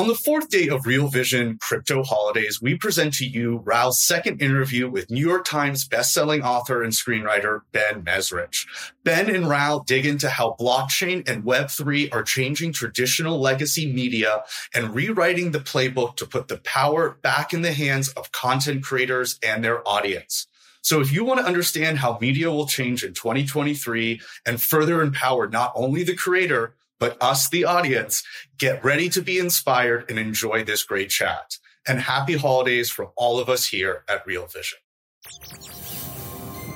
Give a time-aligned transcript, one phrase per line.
[0.00, 4.40] On the fourth day of Real Vision Crypto Holidays, we present to you Raoul's second
[4.40, 8.66] interview with New York Times bestselling author and screenwriter Ben Mezrich.
[9.04, 14.42] Ben and Raoul dig into how blockchain and Web3 are changing traditional legacy media
[14.74, 19.38] and rewriting the playbook to put the power back in the hands of content creators
[19.42, 20.46] and their audience.
[20.80, 25.46] So if you want to understand how media will change in 2023 and further empower
[25.46, 28.22] not only the creator, but us, the audience,
[28.58, 31.56] get ready to be inspired and enjoy this great chat.
[31.88, 34.78] And happy holidays from all of us here at Real Vision.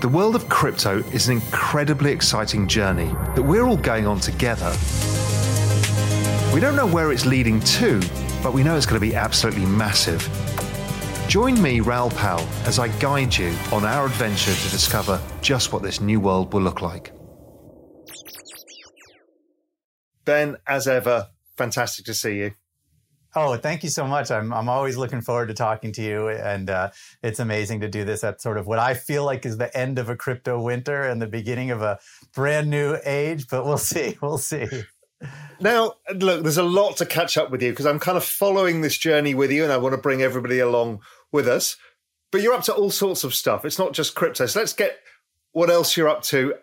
[0.01, 4.75] The world of crypto is an incredibly exciting journey that we're all going on together.
[6.53, 8.01] We don't know where it's leading to,
[8.43, 10.23] but we know it's going to be absolutely massive.
[11.29, 15.83] Join me, Raoul Pal, as I guide you on our adventure to discover just what
[15.83, 17.14] this new world will look like.
[20.25, 22.53] Ben, as ever, fantastic to see you.
[23.37, 24.31] Oh, thank you so much.
[24.31, 26.91] I'm I'm always looking forward to talking to you, and uh,
[27.23, 29.99] it's amazing to do this at sort of what I feel like is the end
[29.99, 31.99] of a crypto winter and the beginning of a
[32.33, 33.49] brand new age.
[33.49, 34.17] But we'll see.
[34.23, 34.67] We'll see.
[35.59, 38.83] Now, look, there's a lot to catch up with you because I'm kind of following
[38.83, 41.01] this journey with you, and I want to bring everybody along
[41.33, 41.77] with us.
[42.31, 43.65] But you're up to all sorts of stuff.
[43.65, 44.47] It's not just crypto.
[44.47, 44.99] So let's get
[45.53, 46.55] what else you're up to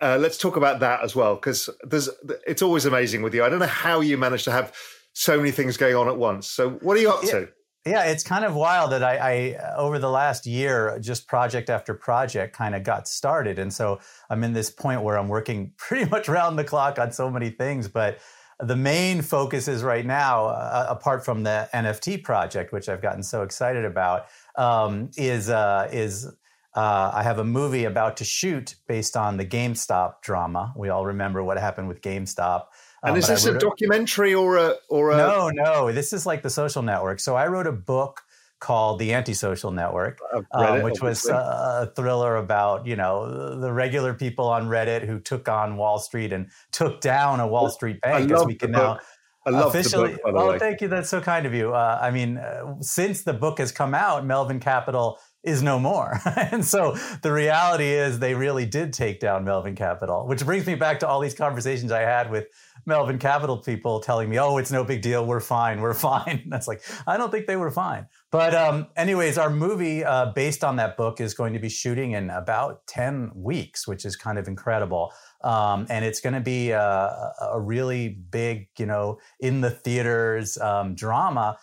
[0.00, 2.08] uh, let's talk about that as well because there's
[2.46, 3.44] it's always amazing with you.
[3.44, 4.74] I don't know how you manage to have
[5.12, 6.46] so many things going on at once.
[6.46, 7.30] So what are you up yeah.
[7.30, 7.48] to?
[7.86, 9.16] Yeah, it's kind of wild that I,
[9.56, 13.58] I, over the last year, just project after project kind of got started.
[13.58, 17.12] And so I'm in this point where I'm working pretty much round the clock on
[17.12, 17.88] so many things.
[17.88, 18.18] But
[18.60, 23.22] the main focus is right now, uh, apart from the NFT project, which I've gotten
[23.22, 24.26] so excited about,
[24.56, 26.28] um, is, uh, is
[26.74, 30.72] uh, I have a movie about to shoot based on the GameStop drama.
[30.76, 32.66] We all remember what happened with GameStop.
[33.02, 35.16] Um, and is this a documentary or a or a?
[35.16, 35.92] No, no.
[35.92, 37.20] This is like the Social Network.
[37.20, 38.22] So I wrote a book
[38.60, 40.18] called The Antisocial Network,
[40.52, 45.48] um, which was a thriller about you know the regular people on Reddit who took
[45.48, 48.98] on Wall Street and took down a Wall Street bank, as we can now.
[49.46, 50.12] I love officially.
[50.12, 50.58] The book, oh, way.
[50.58, 50.88] thank you.
[50.88, 51.72] That's so kind of you.
[51.72, 55.18] Uh, I mean, uh, since the book has come out, Melvin Capital
[55.48, 56.20] is no more.
[56.36, 60.74] and so the reality is they really did take down Melvin Capital, which brings me
[60.74, 62.46] back to all these conversations I had with
[62.86, 65.26] Melvin Capital people telling me, oh, it's no big deal.
[65.26, 65.80] We're fine.
[65.80, 66.44] We're fine.
[66.46, 68.06] That's like, I don't think they were fine.
[68.30, 72.12] But, um, anyways, our movie uh, based on that book is going to be shooting
[72.12, 75.12] in about 10 weeks, which is kind of incredible.
[75.42, 80.58] Um, and it's going to be a, a, really big, you know, in the theaters
[80.58, 81.56] um, drama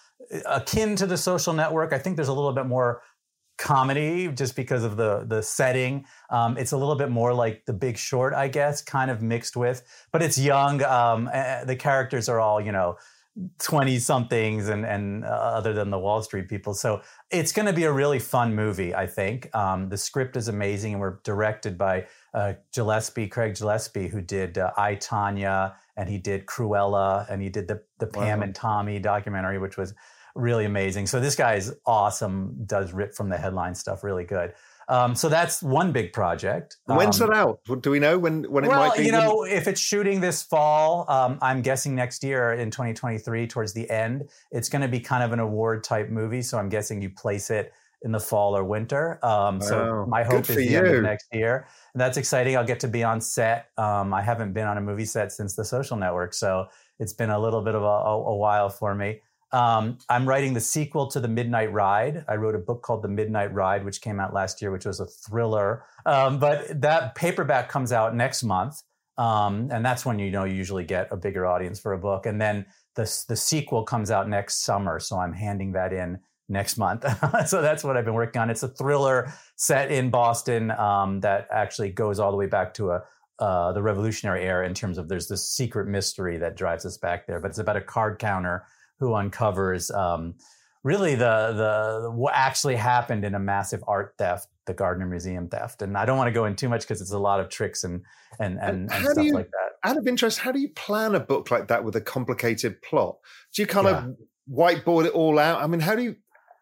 [0.46, 1.94] akin to the social network.
[1.94, 3.02] I think there's a little bit more
[3.57, 6.05] comedy just because of the the setting.
[6.29, 9.55] Um, it's a little bit more like The Big Short, I guess, kind of mixed
[9.55, 10.83] with, but it's young.
[10.83, 11.25] Um,
[11.66, 12.97] the characters are all you know.
[13.59, 16.73] 20 somethings and and uh, other than the Wall Street people.
[16.73, 19.53] So it's going to be a really fun movie, I think.
[19.53, 24.57] Um, the script is amazing and we're directed by uh, Gillespie, Craig Gillespie, who did
[24.57, 28.45] uh, I, Tonya and he did Cruella and he did the, the Pam wow.
[28.45, 29.93] and Tommy documentary, which was
[30.35, 31.07] really amazing.
[31.07, 32.56] So this guy is awesome.
[32.66, 34.53] Does rip from the headline stuff really good.
[34.88, 36.78] Um, so that's one big project.
[36.85, 37.59] When's um, it out?
[37.81, 39.06] Do we know when when it well, might be?
[39.06, 43.73] You know, if it's shooting this fall, um, I'm guessing next year in 2023, towards
[43.73, 46.44] the end, it's going to be kind of an award type movie.
[46.44, 47.73] So I'm guessing you place it
[48.03, 49.17] in the fall or winter.
[49.25, 50.78] Um, so my hope is the you.
[50.78, 51.67] end of next year.
[51.94, 52.56] And that's exciting.
[52.56, 53.69] I'll get to be on set.
[53.79, 56.67] Um, I haven't been on a movie set since The Social Network, so
[57.00, 59.22] it's been a little bit of a, a, a while for me.
[59.55, 62.25] Um, I'm writing the sequel to The Midnight Ride.
[62.28, 64.99] I wrote a book called The Midnight Ride, which came out last year, which was
[64.99, 65.85] a thriller.
[66.05, 68.81] Um, but that paperback comes out next month.
[69.17, 72.25] Um, and that's when you know you usually get a bigger audience for a book.
[72.25, 72.66] And then
[72.96, 74.99] the, the sequel comes out next summer.
[74.99, 76.19] So I'm handing that in
[76.49, 77.05] next month.
[77.47, 78.49] so that's what I've been working on.
[78.49, 82.91] It's a thriller set in Boston um, that actually goes all the way back to
[82.91, 83.03] a
[83.40, 87.28] uh, the Revolutionary era in terms of there's this secret mystery that drives us back
[87.28, 87.40] there.
[87.40, 88.66] But it's about a card counter
[89.00, 90.36] who uncovers um,
[90.84, 95.82] really the the what actually happened in a massive art theft the Gardner Museum theft.
[95.82, 97.84] And I don't want to go in too much because it's a lot of tricks
[97.84, 98.03] and
[98.40, 99.90] and and, and, and stuff you, like that.
[99.90, 103.18] Out of interest, how do you plan a book like that with a complicated plot?
[103.53, 104.06] Do you kind yeah.
[104.06, 104.16] of
[104.52, 105.62] whiteboard it all out?
[105.62, 106.16] I mean, how do you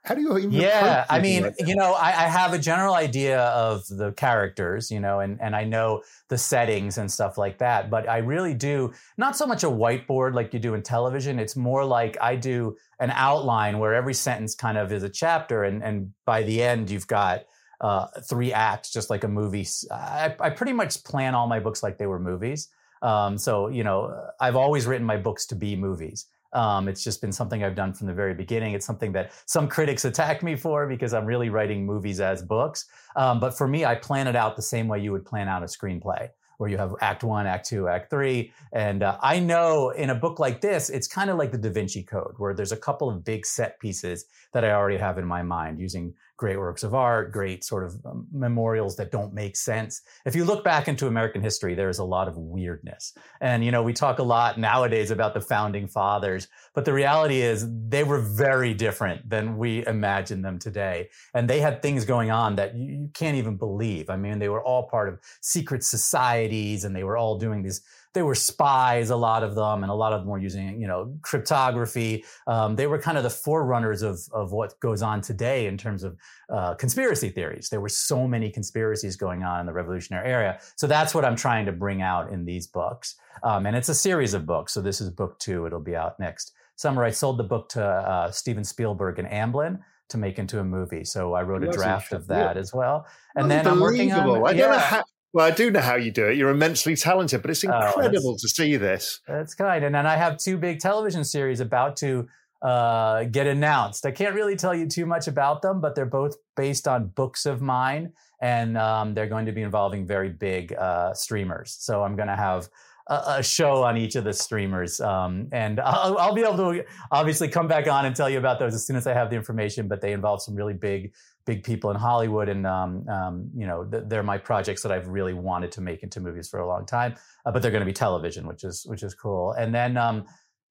[0.03, 2.93] how do you even yeah i mean like you know I, I, have a general
[2.93, 7.59] idea of the characters you know and, and i know the settings and stuff like
[7.59, 11.39] that but i really do not so much a whiteboard like you do in television.
[11.39, 15.63] It's more like i do an outline where every sentence kind of is a chapter
[15.63, 17.43] and, and by the end you've got
[17.81, 21.83] uh, three acts just like a movie I, I pretty much plan all my books
[21.83, 22.69] like they were movies.
[23.01, 27.21] Um, so you know i've always written my books to be movies um, it's just
[27.21, 28.73] been something I've done from the very beginning.
[28.73, 32.85] It's something that some critics attack me for because I'm really writing movies as books.
[33.15, 35.63] Um, but for me, I plan it out the same way you would plan out
[35.63, 38.53] a screenplay where you have act one, act two, act three.
[38.71, 41.69] And uh, I know in a book like this, it's kind of like the Da
[41.69, 45.25] Vinci Code, where there's a couple of big set pieces that I already have in
[45.25, 49.55] my mind using great works of art, great sort of um, memorials that don't make
[49.55, 50.01] sense.
[50.25, 53.13] If you look back into American history, there's a lot of weirdness.
[53.39, 57.39] And, you know, we talk a lot nowadays about the founding fathers, but the reality
[57.39, 61.07] is they were very different than we imagine them today.
[61.33, 64.09] And they had things going on that you, you can't even believe.
[64.09, 67.81] I mean, they were all part of secret societies and they were all doing these
[68.13, 70.87] they were spies, a lot of them, and a lot of them were using, you
[70.87, 72.23] know, cryptography.
[72.45, 76.03] Um, they were kind of the forerunners of, of what goes on today in terms
[76.03, 76.17] of
[76.49, 77.69] uh, conspiracy theories.
[77.69, 80.59] There were so many conspiracies going on in the revolutionary era.
[80.75, 83.15] So that's what I'm trying to bring out in these books.
[83.41, 84.73] Um, and it's a series of books.
[84.73, 85.65] So this is book two.
[85.65, 87.03] It'll be out next summer.
[87.03, 89.79] I sold the book to uh, Steven Spielberg and Amblin
[90.09, 91.03] to make into a movie.
[91.03, 93.07] So I wrote a draft of that as well.
[93.35, 94.45] And then I'm working on.
[94.45, 94.67] I yeah.
[94.67, 95.03] know how,
[95.33, 96.37] well, I do know how you do it.
[96.37, 99.19] You're immensely talented, but it's oh, incredible oh, to see this.
[99.27, 99.83] That's kind.
[99.83, 102.27] And then I have two big television series about to
[102.61, 104.05] uh, get announced.
[104.05, 107.47] I can't really tell you too much about them, but they're both based on books
[107.47, 111.75] of mine, and um, they're going to be involving very big uh, streamers.
[111.79, 112.69] So I'm going to have
[113.07, 116.85] a, a, show on each of the streamers, um, and I'll, I'll, be able to
[117.11, 119.35] obviously come back on and tell you about those as soon as I have the
[119.35, 119.87] information.
[119.87, 121.11] But they involve some really big
[121.45, 125.07] big people in Hollywood, and um, um, you know th- they're my projects that I've
[125.07, 127.15] really wanted to make into movies for a long time.
[127.45, 129.51] Uh, but they're going to be television, which is which is cool.
[129.53, 130.25] And then, um,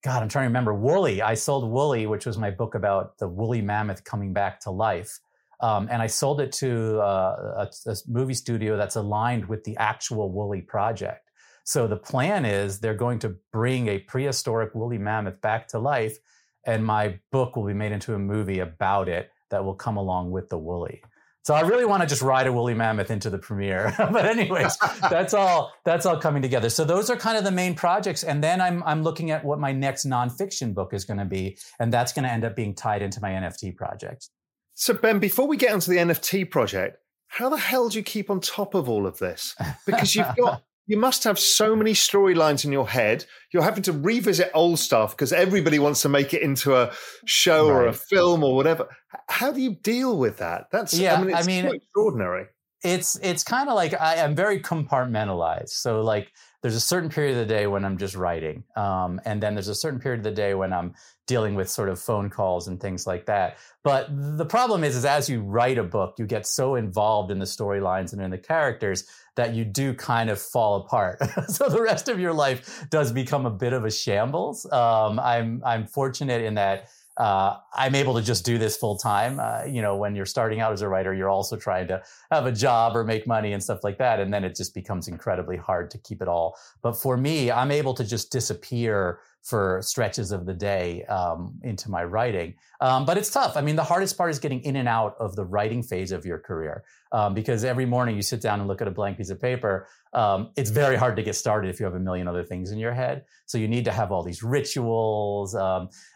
[0.05, 1.23] God, I'm trying to remember Woolly.
[1.23, 5.19] I sold Woolly, which was my book about the woolly mammoth coming back to life.
[5.61, 9.77] Um, and I sold it to uh, a, a movie studio that's aligned with the
[9.77, 11.31] actual Woolly project.
[11.65, 16.19] So the plan is they're going to bring a prehistoric woolly mammoth back to life,
[16.67, 20.33] and my book will be made into a movie about it that will come along
[20.33, 21.01] with the woolly.
[21.45, 23.93] So I really want to just ride a woolly mammoth into the premiere.
[23.99, 24.77] but anyways,
[25.11, 26.71] that's all that's all coming together.
[26.71, 28.23] So those are kind of the main projects.
[28.23, 31.59] And then I'm I'm looking at what my next nonfiction book is going to be.
[31.81, 34.29] And that's going to end up being tied into my NFT project.
[34.75, 38.31] So Ben, before we get onto the NFT project, how the hell do you keep
[38.31, 39.57] on top of all of this?
[39.85, 43.25] Because you've got you must have so many storylines in your head.
[43.53, 46.93] You're having to revisit old stuff because everybody wants to make it into a
[47.25, 47.75] show right.
[47.75, 48.89] or a film or whatever.
[49.29, 50.67] How do you deal with that?
[50.73, 52.47] That's yeah, I mean, I mean extraordinary.
[52.83, 55.71] It's it's kind of like I am very compartmentalized.
[55.71, 56.33] So like
[56.63, 59.69] there's a certain period of the day when I'm just writing, um, and then there's
[59.69, 60.95] a certain period of the day when I'm
[61.27, 63.57] dealing with sort of phone calls and things like that.
[63.83, 67.39] But the problem is, is as you write a book, you get so involved in
[67.39, 71.19] the storylines and in the characters that you do kind of fall apart.
[71.49, 74.71] so the rest of your life does become a bit of a shambles.
[74.71, 79.39] Um, I'm I'm fortunate in that uh, I'm able to just do this full time.
[79.39, 82.47] Uh, you know, when you're starting out as a writer, you're also trying to have
[82.47, 85.57] a job or make money and stuff like that, and then it just becomes incredibly
[85.57, 86.57] hard to keep it all.
[86.83, 91.91] But for me, I'm able to just disappear for stretches of the day um, into
[91.91, 92.55] my writing.
[92.81, 93.57] Um, but it's tough.
[93.57, 96.25] I mean, the hardest part is getting in and out of the writing phase of
[96.25, 99.31] your career um, because every morning you sit down and look at a blank piece
[99.31, 99.89] of paper.
[100.13, 102.79] Um, it's very hard to get started if you have a million other things in
[102.79, 103.25] your head.
[103.47, 105.57] So you need to have all these rituals.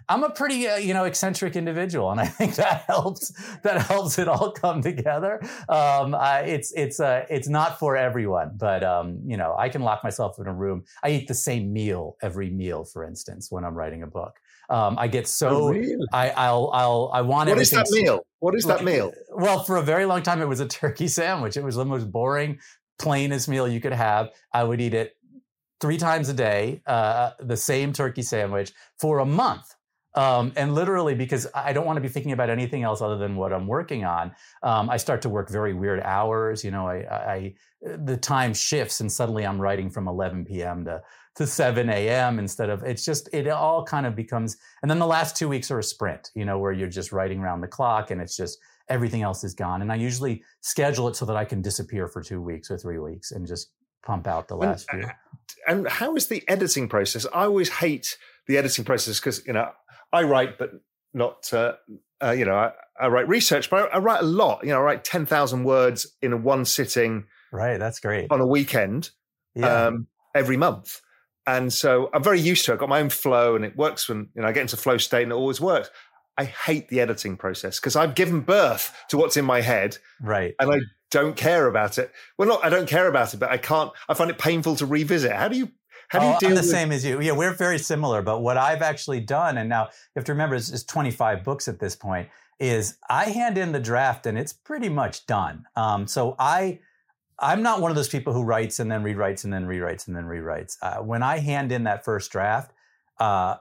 [0.09, 3.33] Um, I'm a pretty, uh, you know, eccentric individual, and I think that helps.
[3.63, 5.41] That helps it all come together.
[5.69, 8.83] Um, I, it's it's uh, it's not for everyone, but
[9.27, 10.85] you know, I can lock myself in a room.
[11.03, 14.39] I eat the same meal every meal, for instance instance, when I'm writing a book.
[14.69, 16.05] Um, I get so oh, really?
[16.13, 18.27] I, I'll I'll I want what is that meal?
[18.41, 19.13] What is that meal?
[19.31, 21.57] Well, for a very long time, it was a turkey sandwich.
[21.57, 22.59] It was the most boring,
[22.99, 24.31] plainest meal you could have.
[24.53, 25.17] I would eat it
[25.81, 29.76] three times a day, uh, the same turkey sandwich for a month.
[30.17, 33.37] Um, and literally, because I don't want to be thinking about anything else other than
[33.37, 36.65] what I'm working on, um, I start to work very weird hours.
[36.65, 40.85] You know, I, I, the time shifts, and suddenly I'm writing from 11 p.m.
[40.87, 41.03] to
[41.37, 42.39] to 7 a.m.
[42.39, 44.57] instead of it's just it all kind of becomes.
[44.81, 46.31] And then the last two weeks are a sprint.
[46.35, 48.59] You know, where you're just writing around the clock, and it's just
[48.89, 49.83] everything else is gone.
[49.83, 52.99] And I usually schedule it so that I can disappear for two weeks or three
[52.99, 53.71] weeks and just
[54.03, 55.11] pump out the last and, few.
[55.67, 57.27] And how is the editing process?
[57.35, 59.71] I always hate the editing process because you know
[60.13, 60.73] I write, but
[61.15, 61.75] not uh,
[62.23, 64.63] uh, you know I, I, write research, but I, I, write a lot.
[64.63, 67.27] You know, I write ten thousand words in one sitting.
[67.53, 69.11] Right, that's great on a weekend.
[69.55, 69.87] Yeah.
[69.87, 71.01] Um, every month.
[71.47, 72.75] And so I'm very used to it.
[72.75, 74.99] I've got my own flow and it works when you know I get into flow
[74.99, 75.91] state and it always works.
[76.37, 79.97] I hate the editing process because I've given birth to what's in my head.
[80.21, 80.55] Right.
[80.61, 80.79] And I
[81.11, 82.13] don't care about it.
[82.37, 84.87] Well, not I don't care about it, but I can't I find it painful to
[84.87, 85.33] revisit.
[85.33, 85.71] How do you
[86.09, 87.21] how do you oh, deal I'm the with- same as you.
[87.21, 88.23] Yeah, we're very similar.
[88.23, 91.69] But what I've actually done, and now you have to remember it's, it's 25 books
[91.69, 95.67] at this point, is I hand in the draft and it's pretty much done.
[95.77, 96.81] Um, so I
[97.39, 100.17] I'm not one of those people who writes and then rewrites and then rewrites and
[100.17, 100.79] then rewrites.
[100.81, 102.73] Uh, when I hand in that first draft,
[103.19, 103.57] uh,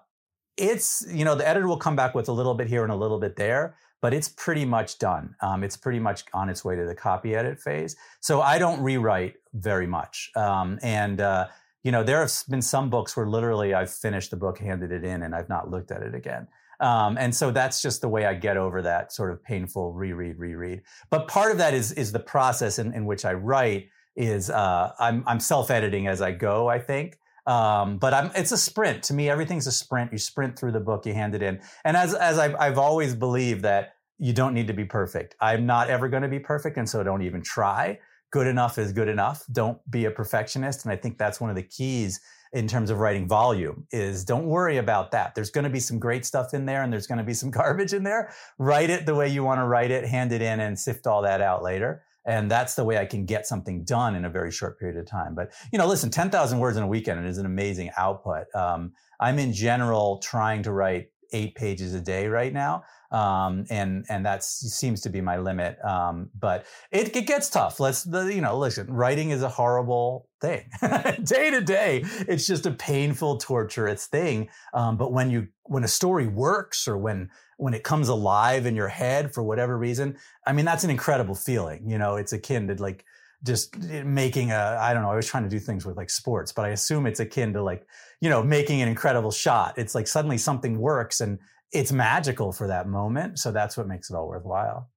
[0.57, 2.95] it's you know the editor will come back with a little bit here and a
[2.95, 5.35] little bit there, but it's pretty much done.
[5.41, 7.97] Um, it's pretty much on its way to the copy edit phase.
[8.21, 10.31] So I don't rewrite very much.
[10.37, 11.47] Um, and uh,
[11.85, 15.05] you know there have been some books where literally I've finished the book, handed it
[15.05, 16.47] in, and I've not looked at it again.
[16.79, 20.39] Um, and so that's just the way I get over that sort of painful reread,
[20.39, 20.81] reread.
[21.11, 24.93] But part of that is is the process in, in which I write is uh,
[24.99, 26.67] I'm I'm self editing as I go.
[26.67, 27.19] I think.
[27.45, 29.29] Um, but I'm, it's a sprint to me.
[29.29, 30.11] Everything's a sprint.
[30.11, 33.13] You sprint through the book, you hand it in, and as as I've, I've always
[33.13, 35.35] believed that you don't need to be perfect.
[35.39, 37.99] I'm not ever going to be perfect, and so don't even try.
[38.35, 39.45] Good enough is good enough.
[39.49, 42.19] Don't be a perfectionist, and I think that's one of the keys
[42.51, 45.35] in terms of writing volume is don't worry about that.
[45.35, 47.49] There's going to be some great stuff in there and there's going to be some
[47.59, 48.33] garbage in there.
[48.57, 51.21] Write it the way you want to write it, hand it in and sift all
[51.21, 52.03] that out later.
[52.25, 55.05] And that's the way I can get something done in a very short period of
[55.05, 55.33] time.
[55.33, 58.53] But, you know, listen, 10,000 words in a weekend is an amazing output.
[58.53, 62.83] Um, I'm in general trying to write eight pages a day right now
[63.15, 65.77] um, and and that seems to be my limit.
[65.85, 67.79] Um, but it, it gets tough.
[67.79, 68.91] Let's the, you know, listen.
[68.91, 70.69] Writing is a horrible thing.
[71.23, 74.49] day to day, it's just a painful, torturous thing.
[74.73, 78.75] Um, but when you when a story works or when when it comes alive in
[78.75, 81.89] your head for whatever reason, I mean, that's an incredible feeling.
[81.89, 83.05] You know, it's akin to like
[83.45, 86.09] just eh, making a i don't know i was trying to do things with like
[86.09, 87.85] sports but i assume it's akin to like
[88.19, 91.39] you know making an incredible shot it's like suddenly something works and
[91.75, 93.37] it's magical for that moment.
[93.39, 94.89] So that's what makes it all worthwhile.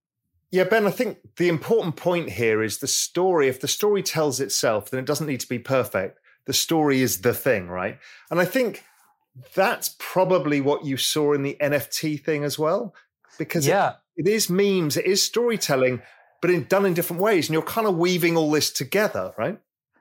[0.51, 3.49] Yeah, Ben, I think the important point here is the story.
[3.49, 6.19] If the story tells itself, then it doesn't need to be perfect.
[6.47, 7.99] The story is the thing, right?
[8.31, 8.85] And I think
[9.55, 12.95] that's probably what you saw in the NFT thing as well,
[13.37, 13.95] because yeah.
[14.17, 16.01] it, it is memes, it is storytelling,
[16.41, 17.49] but in, done in different ways.
[17.49, 19.59] And you're kind of weaving all this together, right?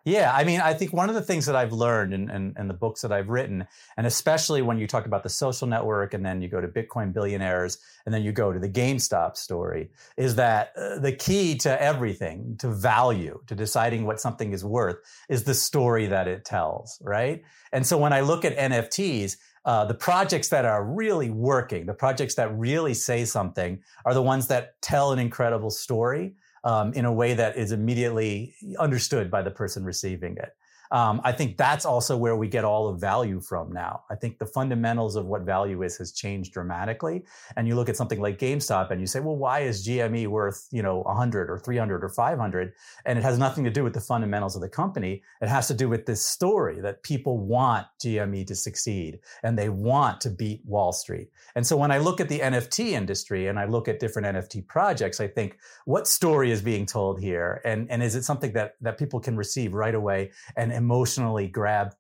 [0.08, 2.70] Yeah, I mean, I think one of the things that I've learned in, in, in,
[2.70, 3.68] the books that I've written,
[3.98, 7.12] and especially when you talk about the social network and then you go to Bitcoin
[7.12, 11.82] billionaires and then you go to the GameStop story, is that uh, the key to
[11.82, 14.96] everything, to value, to deciding what something is worth,
[15.28, 17.44] is the story that it tells, right?
[17.74, 19.36] And so when I look at NFTs,
[19.68, 24.22] uh, the projects that are really working, the projects that really say something, are the
[24.22, 26.34] ones that tell an incredible story
[26.64, 30.56] um, in a way that is immediately understood by the person receiving it.
[30.92, 34.04] Um, I think that's also where we get all of value from now.
[34.10, 37.24] I think the fundamentals of what value is has changed dramatically.
[37.56, 40.68] And you look at something like GameStop and you say, well, why is GME worth,
[40.72, 42.74] you know, 100 or 300 or 500?
[43.06, 45.24] And it has nothing to do with the fundamentals of the company.
[45.42, 49.70] It has to do with this story that people want GME to succeed and they
[49.70, 51.30] want to beat Wall Street.
[51.56, 54.68] And so when I look at the NFT industry and I look at different NFT
[54.68, 57.62] projects, I think, what story is being told here?
[57.66, 61.94] And, and is it something that, that people can receive right away and emotionally grab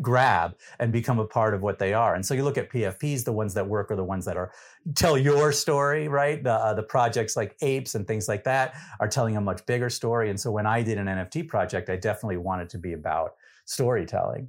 [0.00, 2.14] grab and become a part of what they are.
[2.14, 4.52] And so you look at PFPs, the ones that work are the ones that are
[4.94, 6.42] tell your story, right?
[6.42, 9.90] The, uh, the projects like apes and things like that are telling a much bigger
[9.90, 10.30] story.
[10.30, 14.48] And so when I did an NFT project, I definitely wanted to be about storytelling.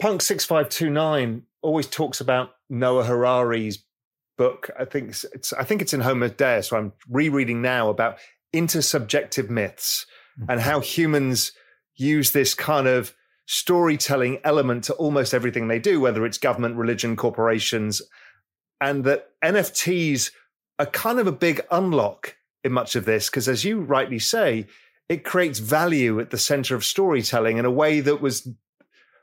[0.00, 3.84] Punk 6529 always talks about Noah Harari's
[4.38, 4.70] book.
[4.78, 6.68] I think it's, I think it's in Homo Deus.
[6.68, 8.18] So I'm rereading now about
[8.54, 10.06] intersubjective myths
[10.38, 10.50] mm-hmm.
[10.50, 11.52] and how humans
[12.00, 13.14] use this kind of
[13.46, 18.00] storytelling element to almost everything they do, whether it's government, religion, corporations,
[18.80, 20.30] and that NFTs
[20.78, 24.66] are kind of a big unlock in much of this, because as you rightly say,
[25.08, 28.48] it creates value at the center of storytelling in a way that was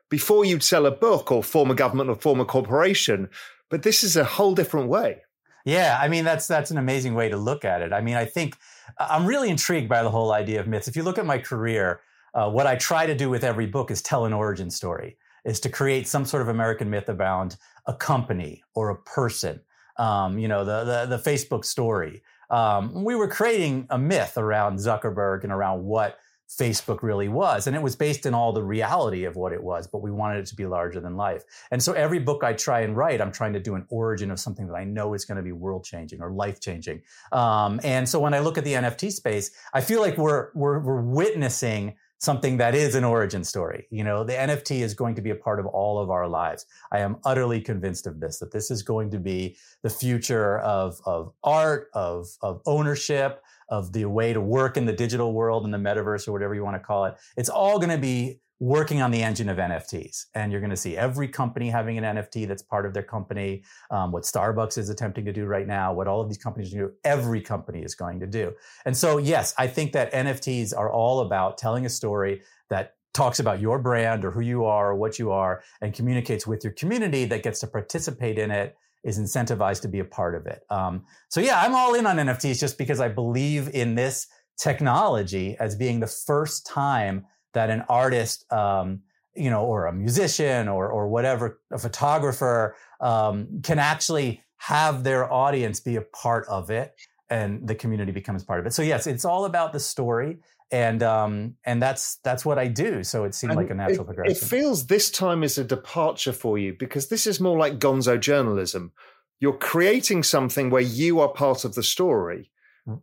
[0.09, 3.29] before you'd sell a book or form a government or form a corporation.
[3.69, 5.21] But this is a whole different way.
[5.65, 7.91] Yeah, I mean that's that's an amazing way to look at it.
[7.91, 8.55] I mean, I think
[8.97, 10.87] I'm really intrigued by the whole idea of myths.
[10.87, 11.99] If you look at my career,
[12.37, 15.59] uh, what I try to do with every book is tell an origin story, is
[15.61, 19.59] to create some sort of American myth around a company or a person.
[19.97, 22.21] Um, you know, the, the, the Facebook story.
[22.51, 27.67] um, we were creating a myth around Zuckerberg and around what Facebook really was.
[27.67, 30.39] And it was based in all the reality of what it was, but we wanted
[30.39, 31.43] it to be larger than life.
[31.71, 34.39] And so every book I try and write, I'm trying to do an origin of
[34.39, 37.01] something that I know is going to be world changing or life changing.
[37.31, 40.79] Um, and so when I look at the NFT space, I feel like we're, we're,
[40.79, 43.87] we're witnessing something that is an origin story.
[43.89, 46.65] You know, the NFT is going to be a part of all of our lives.
[46.91, 50.99] I am utterly convinced of this, that this is going to be the future of,
[51.05, 55.71] of art, of, of ownership, of the way to work in the digital world in
[55.71, 57.15] the metaverse or whatever you want to call it.
[57.35, 60.25] It's all going to be working on the engine of NFTs.
[60.33, 63.63] And you're going to see every company having an NFT that's part of their company.
[63.91, 66.91] Um, what Starbucks is attempting to do right now, what all of these companies do,
[67.03, 68.53] every company is going to do.
[68.85, 73.39] And so, yes, I think that NFTs are all about telling a story that talks
[73.39, 76.73] about your brand or who you are or what you are and communicates with your
[76.73, 80.61] community that gets to participate in it is incentivized to be a part of it.
[80.69, 85.55] Um, so yeah, I'm all in on NFTs just because I believe in this technology
[85.59, 87.25] as being the first time
[87.57, 89.01] that an artist, um,
[89.35, 95.31] you know, or a musician or or whatever, a photographer um, can actually have their
[95.31, 96.93] audience be a part of it,
[97.29, 98.73] and the community becomes part of it.
[98.73, 100.39] So yes, it's all about the story
[100.71, 103.03] and um and that's that's what I do.
[103.03, 104.31] So it seemed and like a natural it, progression.
[104.35, 108.19] It feels this time is a departure for you because this is more like gonzo
[108.19, 108.91] journalism.
[109.39, 112.49] You're creating something where you are part of the story,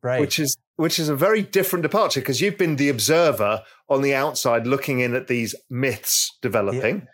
[0.03, 0.21] right?
[0.21, 4.15] Which is which is a very different departure because you've been the observer on the
[4.15, 7.07] outside looking in at these myths developing, yeah.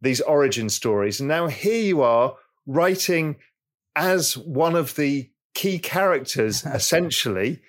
[0.00, 2.34] these origin stories, and now here you are
[2.66, 3.36] writing
[3.96, 7.60] as one of the key characters, essentially,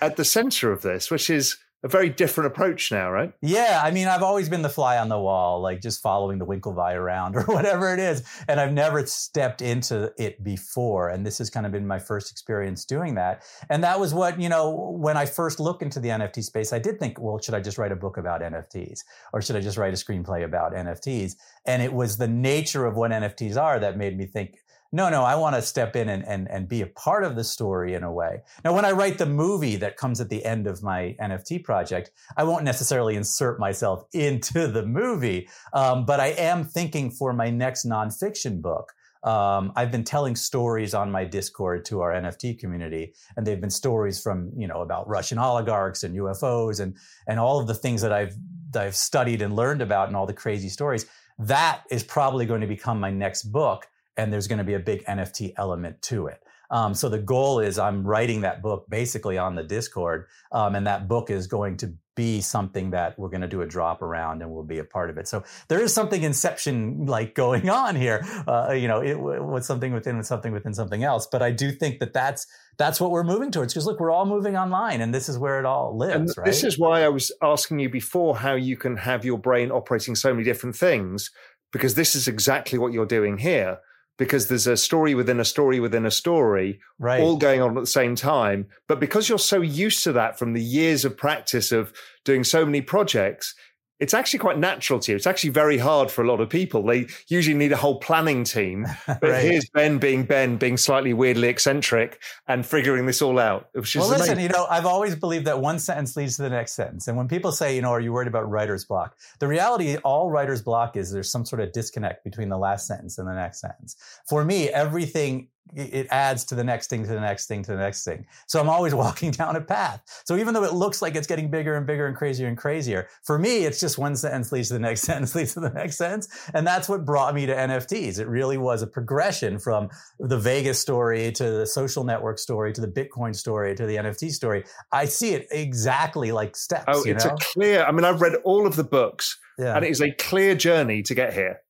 [0.00, 3.32] at the center of this, which is a very different approach now, right?
[3.40, 6.46] Yeah, I mean, I've always been the fly on the wall, like just following the
[6.46, 11.08] Winklevi around or whatever it is, and I've never stepped into it before.
[11.08, 13.42] And this has kind of been my first experience doing that.
[13.68, 16.78] And that was what you know when I first looked into the NFT space, I
[16.78, 19.00] did think, well, should I just write a book about NFTs,
[19.32, 21.34] or should I just write a screenplay about NFTs?
[21.66, 24.58] And it was the nature of what NFTs are that made me think
[24.94, 27.44] no, no, I want to step in and, and, and be a part of the
[27.44, 28.42] story in a way.
[28.62, 32.10] Now, when I write the movie that comes at the end of my NFT project,
[32.36, 37.48] I won't necessarily insert myself into the movie, um, but I am thinking for my
[37.48, 38.92] next nonfiction book.
[39.24, 43.70] Um, I've been telling stories on my Discord to our NFT community, and they've been
[43.70, 46.96] stories from you know about Russian oligarchs and UFOs and
[47.28, 48.34] and all of the things that I've
[48.72, 51.06] that I've studied and learned about, and all the crazy stories.
[51.38, 54.80] That is probably going to become my next book and there's going to be a
[54.80, 56.42] big NFT element to it.
[56.70, 60.86] Um, so the goal is I'm writing that book basically on the Discord, um, and
[60.86, 64.42] that book is going to be something that we're going to do a drop around
[64.42, 65.26] and we'll be a part of it.
[65.26, 68.22] So there is something inception like going on here.
[68.46, 71.26] Uh, you know, it was something within with something within something else.
[71.30, 72.46] But I do think that that's
[72.78, 75.58] that's what we're moving towards because look, we're all moving online, and this is where
[75.58, 76.14] it all lives.
[76.14, 76.46] And right?
[76.46, 80.14] This is why I was asking you before how you can have your brain operating
[80.14, 81.30] so many different things
[81.70, 83.78] because this is exactly what you're doing here
[84.18, 87.20] because there's a story within a story within a story, right.
[87.20, 88.66] all going on at the same time.
[88.88, 91.92] But because you're so used to that from the years of practice of
[92.24, 93.54] doing so many projects,
[94.02, 95.16] it's actually quite natural to you.
[95.16, 96.82] It's actually very hard for a lot of people.
[96.82, 98.86] They usually need a whole planning team.
[99.06, 99.44] But right.
[99.44, 103.68] here's Ben being Ben, being slightly weirdly eccentric and figuring this all out.
[103.74, 104.40] well, listen, amazing.
[104.40, 107.06] you know, I've always believed that one sentence leads to the next sentence.
[107.06, 109.16] And when people say, you know, are you worried about writer's block?
[109.38, 113.18] The reality, all writer's block is there's some sort of disconnect between the last sentence
[113.18, 113.96] and the next sentence.
[114.28, 117.78] For me, everything it adds to the next thing, to the next thing, to the
[117.78, 118.26] next thing.
[118.46, 120.02] So I'm always walking down a path.
[120.24, 123.08] So even though it looks like it's getting bigger and bigger and crazier and crazier,
[123.24, 125.96] for me, it's just one sentence leads to the next sentence leads to the next
[125.96, 126.28] sentence.
[126.52, 128.18] And that's what brought me to NFTs.
[128.18, 132.80] It really was a progression from the Vegas story to the social network story to
[132.80, 134.64] the Bitcoin story to the NFT story.
[134.92, 136.84] I see it exactly like steps.
[136.88, 137.32] Oh, it's know?
[137.32, 139.76] a clear, I mean, I've read all of the books yeah.
[139.76, 141.61] and it is a clear journey to get here.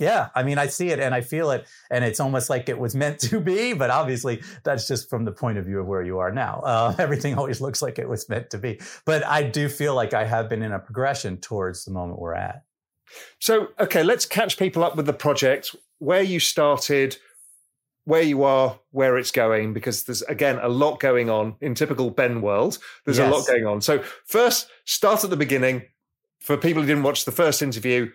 [0.00, 2.78] Yeah, I mean, I see it and I feel it, and it's almost like it
[2.78, 3.74] was meant to be.
[3.74, 6.60] But obviously, that's just from the point of view of where you are now.
[6.64, 8.80] Uh, everything always looks like it was meant to be.
[9.04, 12.34] But I do feel like I have been in a progression towards the moment we're
[12.34, 12.64] at.
[13.38, 17.16] So, okay, let's catch people up with the project, where you started,
[18.04, 22.10] where you are, where it's going, because there's again a lot going on in typical
[22.10, 22.78] Ben world.
[23.04, 23.30] There's yes.
[23.30, 23.80] a lot going on.
[23.80, 25.82] So, first, start at the beginning.
[26.40, 28.10] For people who didn't watch the first interview,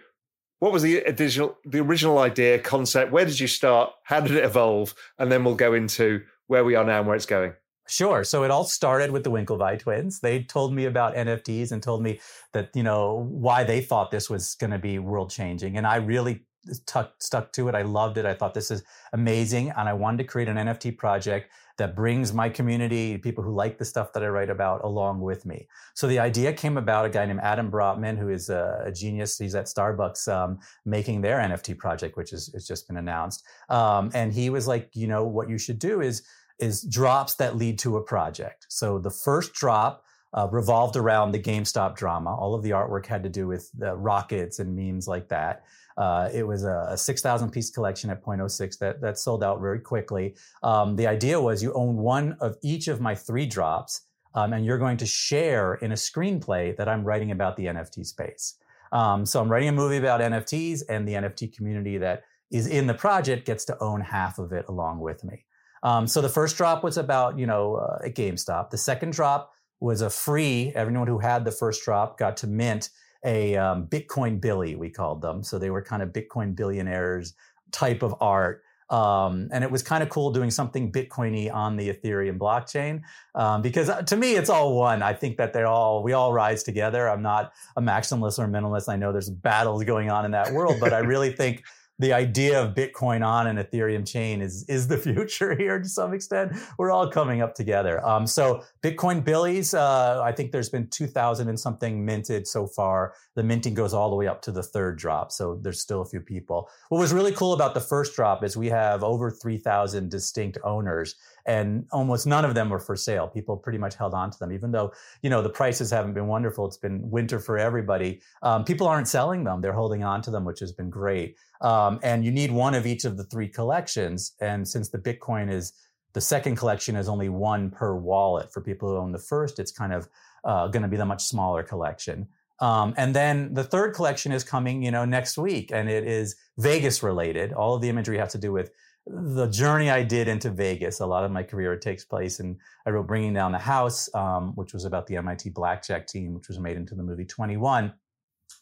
[0.59, 4.43] what was the original the original idea concept where did you start how did it
[4.43, 7.53] evolve and then we'll go into where we are now and where it's going
[7.87, 8.23] Sure.
[8.23, 10.19] So it all started with the Winklevi twins.
[10.19, 12.19] They told me about NFTs and told me
[12.51, 15.77] that, you know, why they thought this was going to be world changing.
[15.77, 16.45] And I really
[16.87, 17.75] tuck, stuck to it.
[17.75, 18.25] I loved it.
[18.25, 19.71] I thought this is amazing.
[19.77, 23.77] And I wanted to create an NFT project that brings my community, people who like
[23.77, 25.67] the stuff that I write about, along with me.
[25.93, 29.37] So the idea came about a guy named Adam Brotman, who is a, a genius.
[29.37, 33.43] He's at Starbucks um, making their NFT project, which is, has just been announced.
[33.69, 36.23] Um, and he was like, you know, what you should do is
[36.57, 38.65] is drops that lead to a project.
[38.69, 42.35] So the first drop uh, revolved around the GameStop drama.
[42.35, 45.63] All of the artwork had to do with the rockets and memes like that.
[45.97, 49.79] Uh, it was a, a 6,000 piece collection at 0.06 that, that sold out very
[49.79, 50.35] quickly.
[50.61, 54.01] Um, the idea was you own one of each of my three drops,
[54.33, 58.05] um, and you're going to share in a screenplay that I'm writing about the NFT
[58.05, 58.55] space.
[58.91, 62.87] Um, so I'm writing a movie about NFTs, and the NFT community that is in
[62.87, 65.45] the project gets to own half of it along with me.
[65.83, 68.69] Um, so the first drop was about, you know, uh, at GameStop.
[68.69, 72.89] The second drop was a free, everyone who had the first drop got to mint
[73.25, 75.43] a um, Bitcoin Billy, we called them.
[75.43, 77.33] So they were kind of Bitcoin billionaires
[77.71, 78.63] type of art.
[78.89, 83.01] Um, and it was kind of cool doing something Bitcoiny on the Ethereum blockchain
[83.33, 85.01] um, because uh, to me it's all one.
[85.01, 87.09] I think that they're all we all rise together.
[87.09, 88.87] I'm not a maximalist or minimalist.
[88.87, 91.63] I know there's battles going on in that world, but I really think
[91.97, 96.13] the idea of Bitcoin on an Ethereum chain is is the future here to some
[96.13, 96.53] extent.
[96.77, 98.05] We're all coming up together.
[98.05, 103.13] Um, so Bitcoin Billies, uh, I think there's been 2,000 and something minted so far.
[103.35, 106.05] The minting goes all the way up to the third drop, so there's still a
[106.05, 106.69] few people.
[106.89, 111.15] What was really cool about the first drop is we have over 3,000 distinct owners
[111.45, 113.27] and almost none of them were for sale.
[113.27, 116.27] People pretty much held on to them, even though you know the prices haven't been
[116.27, 116.65] wonderful.
[116.65, 118.21] It's been winter for everybody.
[118.41, 121.37] Um, people aren't selling them; they're holding on to them, which has been great.
[121.65, 124.33] Um, and you need one of each of the three collections.
[124.39, 125.73] And since the Bitcoin is
[126.13, 129.71] the second collection is only one per wallet for people who own the first, it's
[129.71, 130.07] kind of
[130.43, 132.27] uh, going to be the much smaller collection.
[132.59, 136.35] Um, and then the third collection is coming, you know, next week, and it is
[136.59, 137.51] Vegas related.
[137.51, 138.71] All of the imagery has to do with
[139.07, 140.99] the journey I did into Vegas.
[140.99, 144.53] A lot of my career takes place, and I wrote "Bringing Down the House," um,
[144.55, 147.93] which was about the MIT blackjack team, which was made into the movie Twenty One.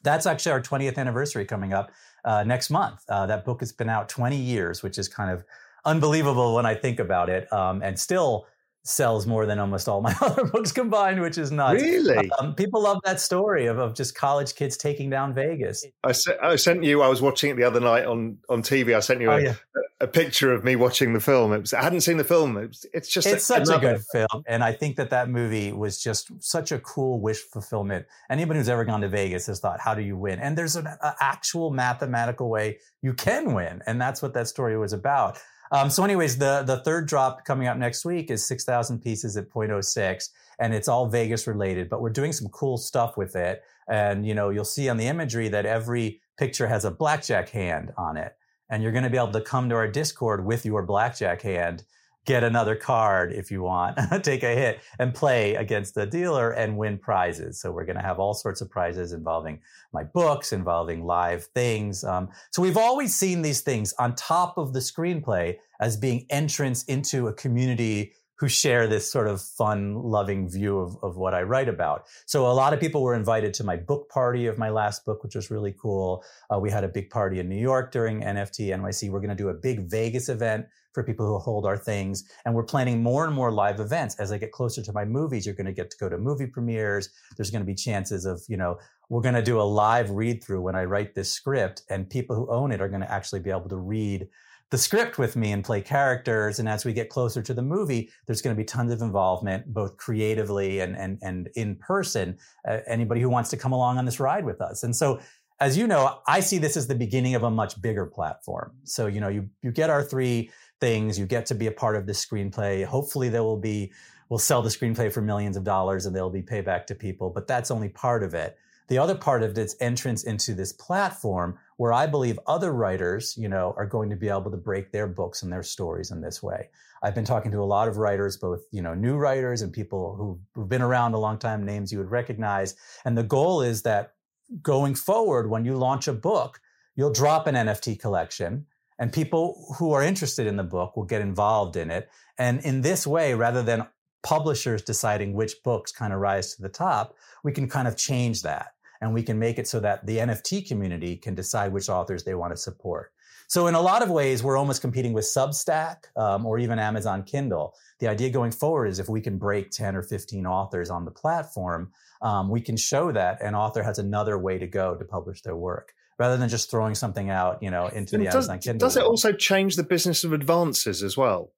[0.02, 1.92] That's actually our 20th anniversary coming up
[2.26, 3.04] uh, next month.
[3.10, 5.44] Uh, that book has been out 20 years, which is kind of
[5.86, 8.48] unbelievable when I think about it, um, and still
[8.84, 11.82] sells more than almost all my other books combined, which is nuts.
[11.82, 12.30] Really?
[12.40, 15.86] Um, people love that story of, of just college kids taking down Vegas.
[16.04, 18.96] I, se- I sent you, I was watching it the other night on, on TV.
[18.96, 19.54] I sent you oh, a, yeah.
[20.02, 21.54] a, picture of me watching the film.
[21.54, 22.58] It was, I hadn't seen the film.
[22.58, 23.88] It was, it's just, it's a, such another.
[23.88, 24.44] a good film.
[24.48, 28.06] And I think that that movie was just such a cool wish fulfillment.
[28.30, 30.40] Anybody who's ever gone to Vegas has thought, how do you win?
[30.40, 33.82] And there's an actual mathematical way you can win.
[33.86, 35.40] And that's what that story was about.
[35.74, 39.36] Um, so, anyways, the the third drop coming up next week is six thousand pieces
[39.36, 41.90] at 0.06, and it's all Vegas related.
[41.90, 45.08] But we're doing some cool stuff with it, and you know you'll see on the
[45.08, 48.36] imagery that every picture has a blackjack hand on it,
[48.70, 51.84] and you're going to be able to come to our Discord with your blackjack hand
[52.26, 56.78] get another card if you want, take a hit and play against the dealer and
[56.78, 57.60] win prizes.
[57.60, 59.60] So we're going to have all sorts of prizes involving
[59.92, 62.04] my books, involving live things.
[62.04, 66.84] Um, so we've always seen these things on top of the screenplay as being entrance
[66.86, 71.44] into a community who share this sort of fun loving view of, of what I
[71.44, 72.06] write about.
[72.26, 75.24] So a lot of people were invited to my book party of my last book,
[75.24, 76.24] which was really cool.
[76.54, 79.10] Uh, we had a big party in New York during NFT NYC.
[79.10, 82.24] We're going to do a big Vegas event for people who hold our things.
[82.46, 84.20] And we're planning more and more live events.
[84.20, 86.48] As I get closer to my movies, you're going to get to go to movie
[86.48, 87.10] premieres.
[87.36, 88.78] There's going to be chances of, you know,
[89.10, 92.36] we're going to do a live read through when I write this script and people
[92.36, 94.28] who own it are going to actually be able to read
[94.74, 96.58] the script with me and play characters.
[96.58, 99.72] And as we get closer to the movie, there's going to be tons of involvement,
[99.72, 102.40] both creatively and, and, and in person.
[102.68, 104.82] Uh, anybody who wants to come along on this ride with us.
[104.82, 105.20] And so,
[105.60, 108.72] as you know, I see this as the beginning of a much bigger platform.
[108.84, 110.50] So, you know, you, you get our three
[110.82, 111.20] things.
[111.20, 112.84] You get to be a part of this screenplay.
[112.84, 113.94] Hopefully, there will be
[114.30, 117.30] we'll sell the screenplay for millions of dollars and there'll be payback to people.
[117.30, 118.58] But that's only part of it.
[118.88, 123.36] The other part of it is entrance into this platform where I believe other writers,
[123.38, 126.22] you know, are going to be able to break their books and their stories in
[126.22, 126.70] this way.
[127.04, 130.16] I've been talking to a lot of writers, both, you know, new writers and people
[130.16, 132.78] who, who've been around a long time, names you would recognize.
[133.04, 134.14] And the goal is that
[134.62, 136.62] going forward, when you launch a book,
[136.96, 138.66] you'll drop an NFT collection
[138.98, 142.10] and people who are interested in the book will get involved in it.
[142.38, 143.88] And in this way, rather than
[144.24, 148.44] publishers deciding which books kind of rise to the top, we can kind of change
[148.44, 148.68] that.
[149.04, 152.36] And we can make it so that the NFT community can decide which authors they
[152.36, 153.12] want to support.
[153.50, 157.24] So in a lot of ways, we're almost competing with Substack um, or even Amazon
[157.24, 157.76] Kindle.
[158.00, 161.12] The idea going forward is if we can break 10 or 15 authors on the
[161.12, 165.42] platform, um, we can show that an author has another way to go to publish
[165.42, 168.88] their work rather than just throwing something out, you know, into the does, Amazon Kindle.
[168.88, 171.52] Does it also change the business of advances as well?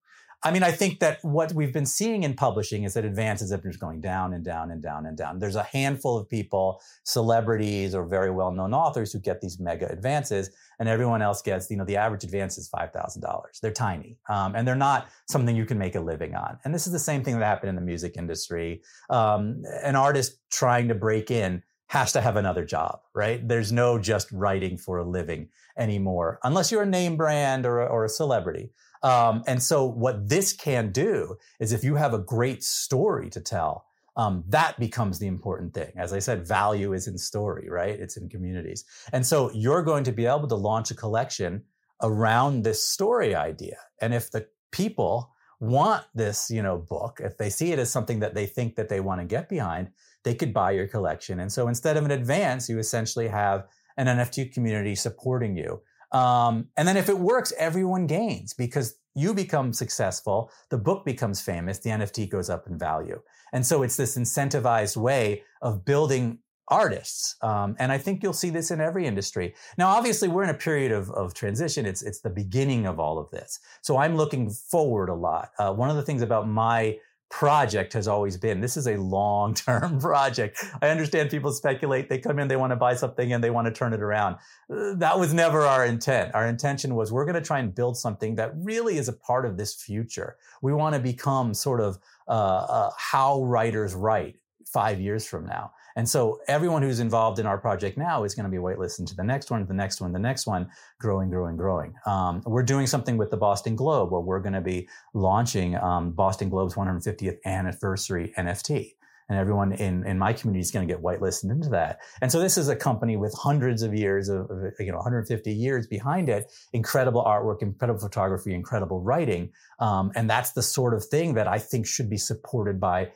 [0.46, 3.64] I mean, I think that what we've been seeing in publishing is that advances have
[3.64, 5.40] been going down and down and down and down.
[5.40, 10.52] There's a handful of people, celebrities or very well-known authors who get these mega advances,
[10.78, 13.58] and everyone else gets, you know, the average advance is five thousand dollars.
[13.60, 16.60] They're tiny, um, and they're not something you can make a living on.
[16.64, 18.84] And this is the same thing that happened in the music industry.
[19.10, 23.48] Um, an artist trying to break in has to have another job, right?
[23.48, 28.06] There's no just writing for a living anymore, unless you're a name brand or or
[28.06, 28.70] a celebrity.
[29.06, 33.40] Um, and so what this can do is if you have a great story to
[33.40, 33.86] tell,
[34.18, 35.92] um, that becomes the important thing.
[35.96, 38.00] As I said, value is in story, right?
[38.00, 38.84] It's in communities.
[39.14, 41.64] And so you're going to be able to launch a collection
[42.02, 43.78] around this story idea.
[44.02, 48.22] And if the people want this, you know, book, if they see it as something
[48.22, 49.92] that they think that they want to get behind,
[50.24, 51.42] they could buy your collection.
[51.42, 55.82] And so instead of an advance, you essentially have an NFT community supporting you.
[56.12, 61.42] Um, and then if it works, everyone gains because you become successful, the book becomes
[61.42, 63.22] famous, the NFT goes up in value.
[63.54, 67.36] And so it's this incentivized way of building artists.
[67.42, 69.54] Um, and I think you'll see this in every industry.
[69.78, 71.86] Now, obviously, we're in a period of, of transition.
[71.86, 73.60] It's, it's the beginning of all of this.
[73.82, 75.52] So I'm looking forward a lot.
[75.60, 76.98] Uh, one of the things about my
[77.40, 80.64] project has always been this is a long term project.
[80.82, 83.68] I understand people speculate, they come in, they want to buy something and they want
[83.68, 84.38] to turn it around.
[84.74, 86.34] Uh, that was never our intent.
[86.34, 89.46] Our intention was we're going to try and build something that really is a part
[89.46, 90.38] of this future.
[90.62, 95.74] We want to become sort of uh, uh, how writers write five years from now.
[95.96, 99.16] And so everyone who's involved in our project now is going to be whitelisted to
[99.16, 101.94] the next one, the next one, the next one, growing, growing, growing.
[102.06, 106.12] Um, we're doing something with the Boston Globe where we're going to be launching um,
[106.12, 108.96] Boston Globe's 150th anniversary NFT.
[109.28, 112.00] And everyone in, in my community is going to get whitelisted into that.
[112.22, 115.52] And so this is a company with hundreds of years of, of, you know, 150
[115.52, 119.52] years behind it, incredible artwork, incredible photography, incredible writing.
[119.80, 123.12] Um, and that's the sort of thing that I think should be supported by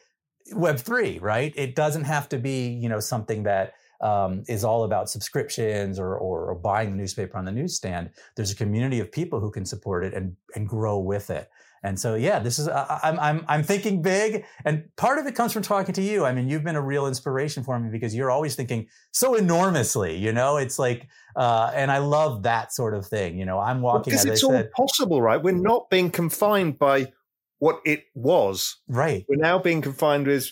[0.54, 1.54] Web3, right?
[1.56, 6.16] It doesn't have to be, you know, something that um, is all about subscriptions or,
[6.16, 8.12] or, or, buying the newspaper on the newsstand.
[8.38, 11.50] There's a community of people who can support it and, and grow with it.
[11.84, 14.46] And so, yeah, this is, I'm, I'm, I'm thinking big.
[14.66, 16.26] And part of it comes from talking to you.
[16.26, 20.18] I mean, you've been a real inspiration for me because you're always thinking so enormously,
[20.18, 23.38] you know, it's like, uh, and I love that sort of thing.
[23.38, 25.42] You know, I'm walking because it's all said, possible, right?
[25.42, 27.14] We're not being confined by
[27.60, 28.78] what it was.
[28.88, 29.26] Right.
[29.30, 30.52] We're now being confined with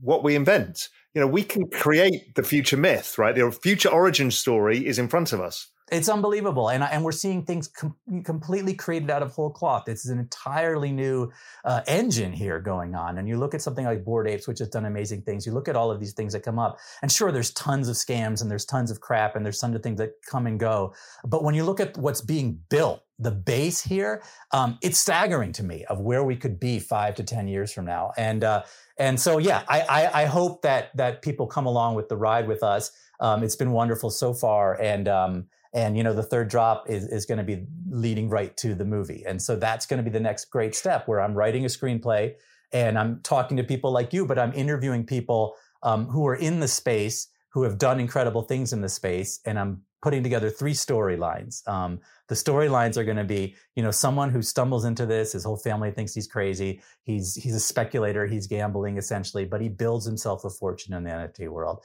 [0.00, 0.88] what we invent.
[1.14, 3.34] You know, we can create the future myth, right?
[3.34, 5.70] The future origin story is in front of us.
[5.92, 9.84] It's unbelievable, and and we're seeing things com- completely created out of whole cloth.
[9.86, 11.30] This is an entirely new
[11.64, 13.18] uh, engine here going on.
[13.18, 15.46] And you look at something like Bored Apes, which has done amazing things.
[15.46, 17.94] You look at all of these things that come up, and sure, there's tons of
[17.94, 20.92] scams and there's tons of crap and there's tons of things that come and go.
[21.24, 25.62] But when you look at what's being built, the base here, um, it's staggering to
[25.62, 28.12] me of where we could be five to ten years from now.
[28.16, 28.62] And uh,
[28.98, 32.46] and so, yeah, I, I, I hope that that people come along with the ride
[32.46, 32.90] with us.
[33.20, 37.06] Um, it's been wonderful so far, and um, and you know the third drop is
[37.06, 40.10] is going to be leading right to the movie, and so that's going to be
[40.10, 42.34] the next great step where I'm writing a screenplay
[42.72, 46.60] and I'm talking to people like you, but I'm interviewing people um, who are in
[46.60, 50.74] the space who have done incredible things in the space, and I'm putting together three
[50.74, 51.66] storylines.
[51.68, 55.44] Um, the storylines are going to be, you know, someone who stumbles into this, his
[55.44, 56.80] whole family thinks he's crazy.
[57.02, 61.10] He's he's a speculator, he's gambling essentially, but he builds himself a fortune in the
[61.10, 61.84] NFT world.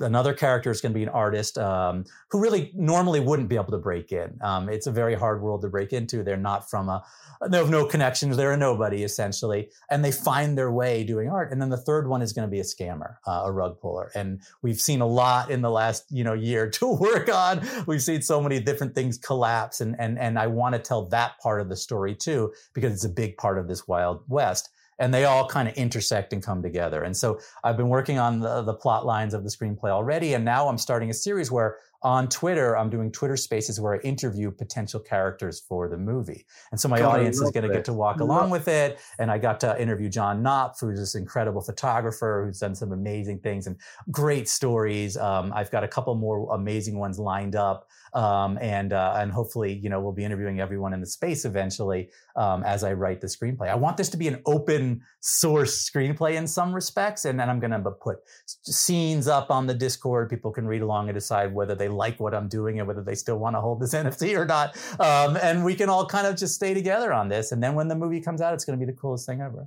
[0.00, 3.72] Another character is going to be an artist um, who really normally wouldn't be able
[3.72, 4.38] to break in.
[4.42, 6.22] Um, it's a very hard world to break into.
[6.22, 7.04] They're not from a,
[7.46, 8.36] they have no connections.
[8.38, 11.52] They're a nobody essentially, and they find their way doing art.
[11.52, 14.10] And then the third one is going to be a scammer, uh, a rug puller,
[14.14, 17.66] and we've seen a lot in the last you know year to work on.
[17.86, 21.38] We've seen so many different things collapse and and and I want to tell that
[21.40, 25.12] part of the story too because it's a big part of this Wild West and
[25.12, 27.02] they all kind of intersect and come together.
[27.02, 30.44] And so I've been working on the, the plot lines of the screenplay already, and
[30.44, 34.50] now I'm starting a series where on Twitter I'm doing Twitter Spaces where I interview
[34.50, 36.46] potential characters for the movie.
[36.70, 38.98] And so my God, audience is going to get to walk along with it.
[39.18, 43.40] And I got to interview John Knopf, who's this incredible photographer who's done some amazing
[43.40, 43.76] things and
[44.10, 45.16] great stories.
[45.16, 47.88] Um, I've got a couple more amazing ones lined up.
[48.14, 52.10] Um, and uh, and hopefully, you know, we'll be interviewing everyone in the space eventually
[52.36, 53.68] um, as I write the screenplay.
[53.68, 57.60] I want this to be an open source screenplay in some respects, and then I'm
[57.60, 60.30] going to put scenes up on the Discord.
[60.30, 63.14] People can read along and decide whether they like what I'm doing and whether they
[63.14, 64.76] still want to hold this NFT or not.
[65.00, 67.52] Um, and we can all kind of just stay together on this.
[67.52, 69.66] And then when the movie comes out, it's going to be the coolest thing ever.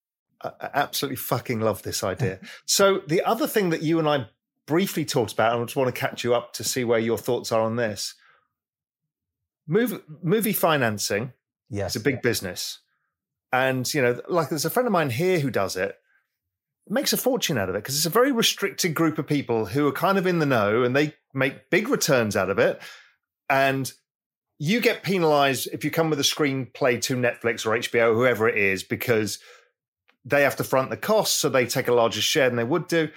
[0.43, 2.39] I absolutely fucking love this idea.
[2.65, 4.27] So the other thing that you and I
[4.67, 7.17] briefly talked about, and I just want to catch you up to see where your
[7.17, 8.15] thoughts are on this.
[9.67, 11.33] Movie, movie financing
[11.69, 11.95] Yes.
[11.95, 12.79] is a big business.
[13.53, 15.97] And, you know, like there's a friend of mine here who does it,
[16.87, 19.87] makes a fortune out of it because it's a very restricted group of people who
[19.87, 22.81] are kind of in the know and they make big returns out of it.
[23.49, 23.91] And
[24.57, 28.57] you get penalized if you come with a screenplay to Netflix or HBO, whoever it
[28.57, 29.39] is, because
[30.25, 32.87] they have to front the costs, so they take a larger share than they would
[32.87, 33.09] do.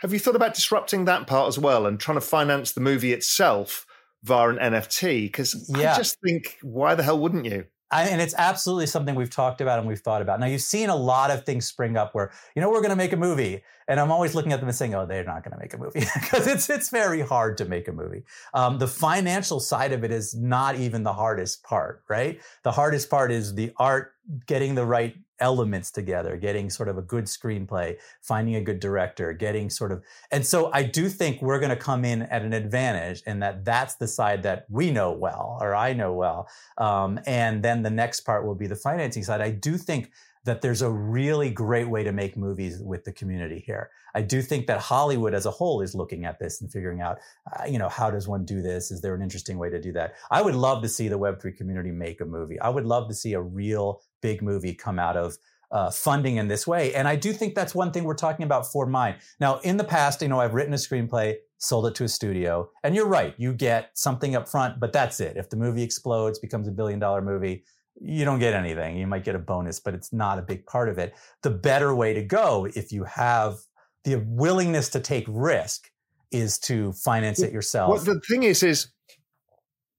[0.00, 3.12] Have you thought about disrupting that part as well and trying to finance the movie
[3.12, 3.86] itself
[4.22, 5.26] via an NFT?
[5.26, 5.92] Because Yeah.
[5.92, 7.66] I just think, why the hell wouldn't you?
[7.92, 10.38] I, and it's absolutely something we've talked about and we've thought about.
[10.38, 12.96] Now, you've seen a lot of things spring up where, you know, we're going to
[12.96, 13.62] make a movie.
[13.88, 15.78] And I'm always looking at them and saying, oh, they're not going to make a
[15.78, 18.22] movie because it's, it's very hard to make a movie.
[18.54, 22.40] Um, the financial side of it is not even the hardest part, right?
[22.62, 24.12] The hardest part is the art,
[24.46, 29.32] getting the right elements together, getting sort of a good screenplay, finding a good director,
[29.32, 32.52] getting sort of, and so I do think we're going to come in at an
[32.52, 36.48] advantage and that that's the side that we know well, or I know well.
[36.78, 39.40] Um, and then the next part will be the financing side.
[39.40, 40.10] I do think
[40.44, 43.90] that there's a really great way to make movies with the community here.
[44.14, 47.18] I do think that Hollywood as a whole is looking at this and figuring out,
[47.52, 48.90] uh, you know, how does one do this?
[48.90, 50.14] Is there an interesting way to do that?
[50.30, 52.58] I would love to see the Web3 community make a movie.
[52.58, 55.36] I would love to see a real big movie come out of
[55.70, 56.94] uh, funding in this way.
[56.94, 59.16] And I do think that's one thing we're talking about for mine.
[59.38, 62.70] Now, in the past, you know, I've written a screenplay, sold it to a studio,
[62.82, 65.36] and you're right, you get something up front, but that's it.
[65.36, 67.64] If the movie explodes, becomes a billion dollar movie,
[68.00, 68.96] you don't get anything.
[68.96, 71.14] You might get a bonus, but it's not a big part of it.
[71.42, 73.58] The better way to go, if you have
[74.04, 75.90] the willingness to take risk,
[76.30, 77.90] is to finance it yourself.
[77.90, 78.88] What the thing is, is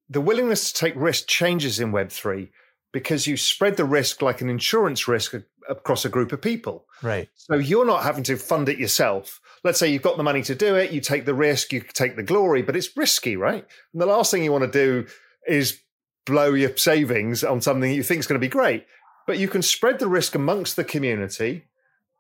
[0.10, 2.50] the willingness to take risk changes in Web3
[2.94, 6.86] because you spread the risk like an insurance risk uh, across a group of people.
[7.02, 7.30] right.
[7.36, 9.40] So you're not having to fund it yourself.
[9.64, 12.16] Let's say you've got the money to do it, you take the risk, you take
[12.16, 13.66] the glory, but it's risky, right?
[13.94, 15.08] And the last thing you want to do
[15.48, 15.80] is
[16.26, 18.86] blow your savings on something you think is going to be great.
[19.28, 21.66] But you can spread the risk amongst the community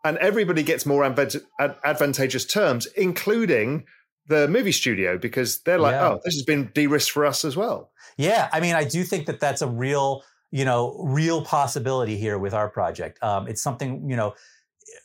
[0.03, 3.85] and everybody gets more advant- advantageous terms, including
[4.27, 6.09] the movie studio, because they're like, Yeah.
[6.09, 7.91] oh, this has been de risked for us as well.
[8.17, 12.37] Yeah, I mean, I do think that that's a real, you know, real possibility here
[12.37, 13.21] with our project.
[13.23, 14.33] Um, it's something, you know,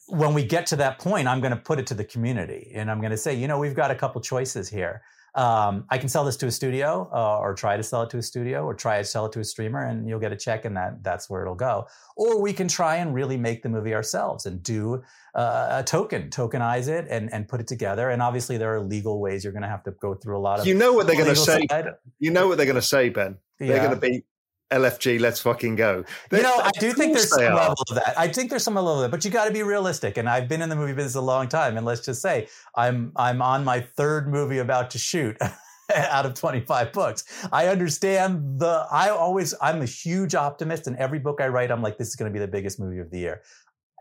[0.09, 2.91] when we get to that point, I'm going to put it to the community, and
[2.91, 5.03] I'm going to say, you know, we've got a couple choices here.
[5.37, 8.19] Um, I can sell this to a studio, uh, or try to sell it to
[8.19, 10.65] a studio, or try to sell it to a streamer, and you'll get a check,
[10.65, 11.87] and that that's where it'll go.
[12.17, 15.03] Or we can try and really make the movie ourselves and do
[15.35, 18.09] uh, a token, tokenize it, and and put it together.
[18.09, 20.59] And obviously, there are legal ways you're going to have to go through a lot
[20.61, 20.67] of.
[20.67, 21.67] You know what they're going to say.
[21.71, 21.89] side.
[22.19, 23.37] You know what they're going to say, Ben.
[23.59, 23.85] They're Yeah.
[23.87, 24.25] going to be
[24.71, 26.05] LFG, let's fucking go.
[26.33, 27.55] You know, I do think there's some are.
[27.55, 28.19] level of that.
[28.19, 30.17] I think there's some level of that, but you got to be realistic.
[30.17, 33.13] And I've been in the movie business a long time, and let's just say I'm
[33.17, 35.37] I'm on my third movie about to shoot.
[35.95, 37.23] out of 25 books.
[37.53, 41.81] I understand the I always I'm a huge optimist and every book I write I'm
[41.81, 43.43] like this is going to be the biggest movie of the year.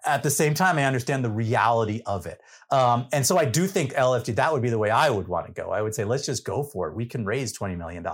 [0.06, 2.42] At the same time, I understand the reality of it.
[2.72, 5.48] Um, and so I do think LFG, that would be the way I would want
[5.48, 5.72] to go.
[5.72, 6.96] I would say, let's just go for it.
[6.96, 8.06] We can raise $20 million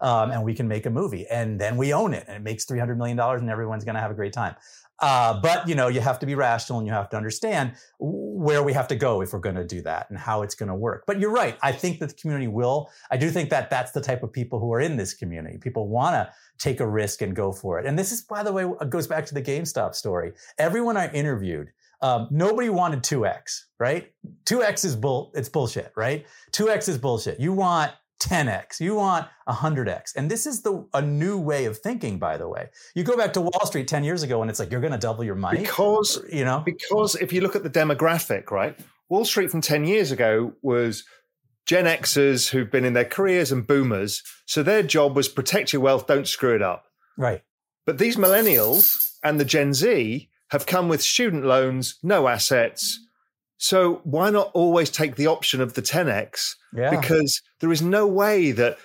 [0.00, 2.66] um, and we can make a movie and then we own it and it makes
[2.66, 4.54] $300 million and everyone's going to have a great time.
[5.00, 8.62] Uh, but you know, you have to be rational and you have to understand where
[8.62, 10.74] we have to go if we're going to do that and how it's going to
[10.74, 11.04] work.
[11.06, 11.56] But you're right.
[11.62, 12.90] I think that the community will.
[13.10, 15.58] I do think that that's the type of people who are in this community.
[15.58, 17.86] People want to take a risk and go for it.
[17.86, 20.32] And this is, by the way, goes back to the GameStop story.
[20.58, 24.10] Everyone I interviewed, um, nobody wanted 2x, right?
[24.44, 26.26] 2x is bull, it's bullshit, right?
[26.52, 27.38] 2x is bullshit.
[27.38, 30.14] You want 10x, you want 100x.
[30.16, 32.68] And this is the a new way of thinking, by the way.
[32.94, 34.98] You go back to Wall Street 10 years ago and it's like, you're going to
[34.98, 35.60] double your money.
[35.60, 38.78] Because, you know, because if you look at the demographic, right,
[39.08, 41.04] Wall Street from 10 years ago was
[41.66, 44.22] Gen Xers who've been in their careers and boomers.
[44.46, 46.84] So their job was protect your wealth, don't screw it up.
[47.16, 47.42] right.
[47.86, 53.00] But these millennials and the Gen Z have come with student loans, no assets.
[53.60, 56.56] So why not always take the option of the 10x?
[56.74, 56.98] Yeah.
[56.98, 58.78] Because there is no way that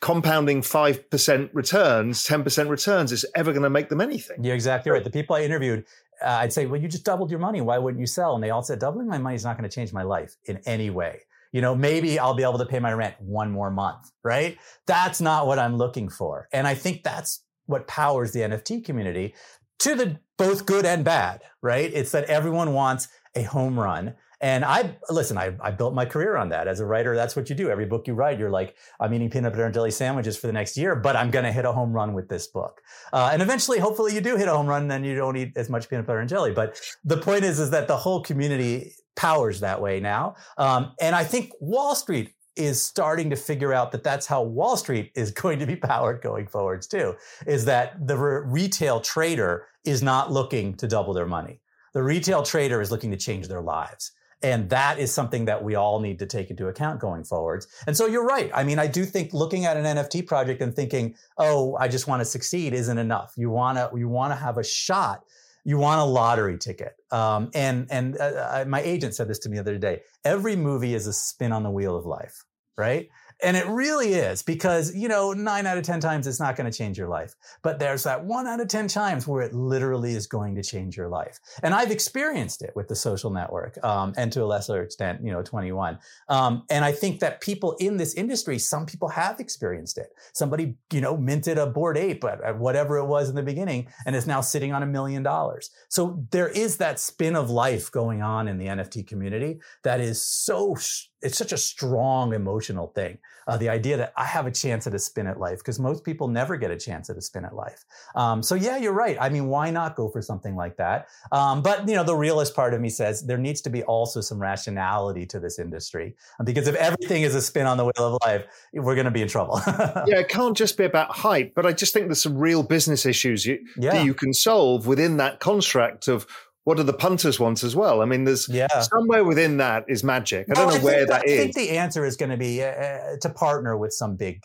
[0.00, 4.42] compounding 5% returns, 10% returns is ever going to make them anything.
[4.42, 5.04] You're exactly right.
[5.04, 5.84] The people I interviewed,
[6.24, 7.60] uh, I'd say, well, you just doubled your money.
[7.60, 8.34] Why wouldn't you sell?
[8.34, 10.56] And they all said, doubling my money is not going to change my life in
[10.64, 11.20] any way.
[11.52, 14.56] You know, maybe I'll be able to pay my rent one more month, right?
[14.86, 16.48] That's not what I'm looking for.
[16.54, 19.34] And I think that's what powers the NFT community
[19.82, 21.90] to the both good and bad, right?
[21.92, 24.14] It's that everyone wants a home run.
[24.40, 26.66] And I listen, I, I built my career on that.
[26.66, 27.70] As a writer, that's what you do.
[27.70, 30.52] Every book you write, you're like, I'm eating peanut butter and jelly sandwiches for the
[30.52, 32.80] next year, but I'm going to hit a home run with this book.
[33.12, 35.52] Uh, and eventually, hopefully, you do hit a home run, and then you don't eat
[35.56, 36.50] as much peanut butter and jelly.
[36.50, 40.34] But the point is, is that the whole community powers that way now.
[40.58, 44.76] Um, and I think Wall Street is starting to figure out that that's how Wall
[44.76, 47.14] Street is going to be powered going forwards too.
[47.46, 51.60] Is that the re- retail trader is not looking to double their money.
[51.92, 54.12] The retail trader is looking to change their lives.
[54.42, 57.68] And that is something that we all need to take into account going forwards.
[57.86, 58.50] And so you're right.
[58.52, 62.08] I mean, I do think looking at an NFT project and thinking, "Oh, I just
[62.08, 63.34] want to succeed," isn't enough.
[63.36, 65.24] You want to you want to have a shot.
[65.64, 66.94] You want a lottery ticket.
[67.10, 70.00] Um, and and uh, uh, my agent said this to me the other day.
[70.24, 72.34] Every movie is a spin on the wheel of life,
[72.76, 73.08] right?
[73.42, 76.70] And it really is because, you know, nine out of 10 times it's not going
[76.70, 77.34] to change your life.
[77.62, 80.96] But there's that one out of 10 times where it literally is going to change
[80.96, 81.40] your life.
[81.62, 85.32] And I've experienced it with the social network um, and to a lesser extent, you
[85.32, 85.98] know, 21.
[86.28, 90.08] Um, and I think that people in this industry, some people have experienced it.
[90.32, 93.88] Somebody, you know, minted a Bored Ape at, at whatever it was in the beginning
[94.06, 95.70] and is now sitting on a million dollars.
[95.88, 100.24] So there is that spin of life going on in the NFT community that is
[100.24, 100.76] so
[101.22, 103.18] it's such a strong emotional thing.
[103.46, 106.04] Uh, the idea that I have a chance at a spin at life, because most
[106.04, 107.84] people never get a chance at a spin at life.
[108.14, 109.16] Um, so yeah, you're right.
[109.20, 111.08] I mean, why not go for something like that?
[111.32, 114.20] Um, but you know, the realist part of me says there needs to be also
[114.20, 116.14] some rationality to this industry,
[116.44, 119.22] because if everything is a spin on the wheel of life, we're going to be
[119.22, 119.60] in trouble.
[119.66, 121.54] yeah, it can't just be about hype.
[121.54, 123.92] But I just think there's some real business issues you, yeah.
[123.92, 126.26] that you can solve within that construct of
[126.64, 128.02] what do the punters want as well?
[128.02, 128.80] I mean, there's yeah.
[128.80, 130.46] somewhere within that is magic.
[130.50, 131.40] I don't know I where that, that is.
[131.40, 134.42] I think the answer is going to be uh, uh, to partner with some big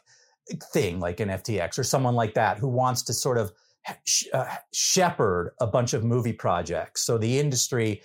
[0.73, 3.51] thing like an FTX or someone like that who wants to sort of
[4.33, 7.05] uh, shepherd a bunch of movie projects.
[7.05, 8.01] So the industry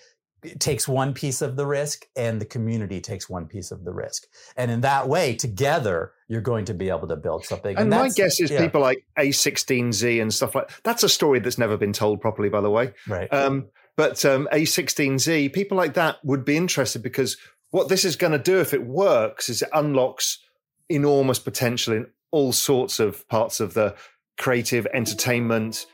[0.59, 4.27] takes one piece of the risk and the community takes one piece of the risk.
[4.57, 7.77] And in that way, together, you're going to be able to build something.
[7.77, 8.61] And, and my guess is yeah.
[8.61, 12.61] people like A16Z and stuff like that's a story that's never been told properly, by
[12.61, 12.93] the way.
[13.07, 13.33] Right.
[13.33, 17.37] Um, but um, A16Z, people like that would be interested because
[17.71, 20.39] what this is going to do, if it works, is it unlocks
[20.89, 23.95] enormous potential in all sorts of parts of the
[24.39, 25.87] creative entertainment.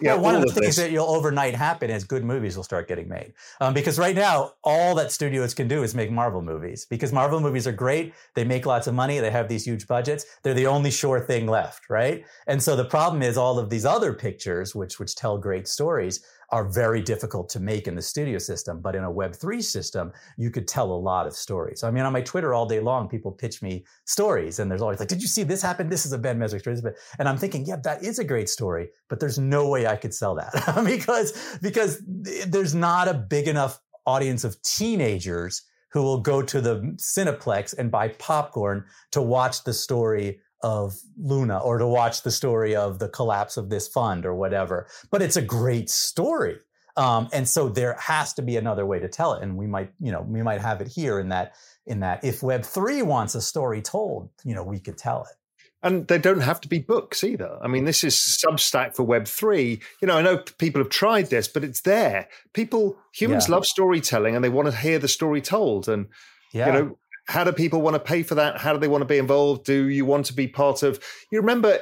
[0.00, 0.76] Yeah, well, one of the of things this.
[0.76, 3.34] that you'll overnight happen is good movies will start getting made.
[3.60, 6.86] Um, because right now, all that studios can do is make Marvel movies.
[6.90, 10.24] Because Marvel movies are great, they make lots of money, they have these huge budgets.
[10.42, 12.24] They're the only sure thing left, right?
[12.48, 16.24] And so the problem is all of these other pictures, which which tell great stories,
[16.52, 18.80] are very difficult to make in the studio system.
[18.80, 21.82] But in a Web3 system, you could tell a lot of stories.
[21.82, 25.00] I mean, on my Twitter all day long, people pitch me stories and there's always
[25.00, 25.88] like, did you see this happen?
[25.88, 26.94] This is a Ben Mezrich story.
[27.18, 30.12] And I'm thinking, yeah, that is a great story, but there's no way I could
[30.12, 30.52] sell that
[30.84, 36.80] because, because there's not a big enough audience of teenagers who will go to the
[36.96, 42.76] Cineplex and buy popcorn to watch the story of Luna or to watch the story
[42.76, 44.86] of the collapse of this fund or whatever.
[45.10, 46.58] But it's a great story.
[46.96, 49.42] Um, and so there has to be another way to tell it.
[49.42, 51.54] And we might, you know, we might have it here in that,
[51.86, 55.36] in that if Web three wants a story told, you know, we could tell it.
[55.84, 57.58] And they don't have to be books either.
[57.60, 59.80] I mean, this is Substack for Web three.
[60.00, 62.28] You know, I know people have tried this, but it's there.
[62.52, 63.56] People, humans yeah.
[63.56, 65.88] love storytelling, and they want to hear the story told.
[65.88, 66.06] And
[66.52, 66.66] yeah.
[66.66, 68.58] you know, how do people want to pay for that?
[68.58, 69.64] How do they want to be involved?
[69.64, 71.02] Do you want to be part of?
[71.30, 71.78] You remember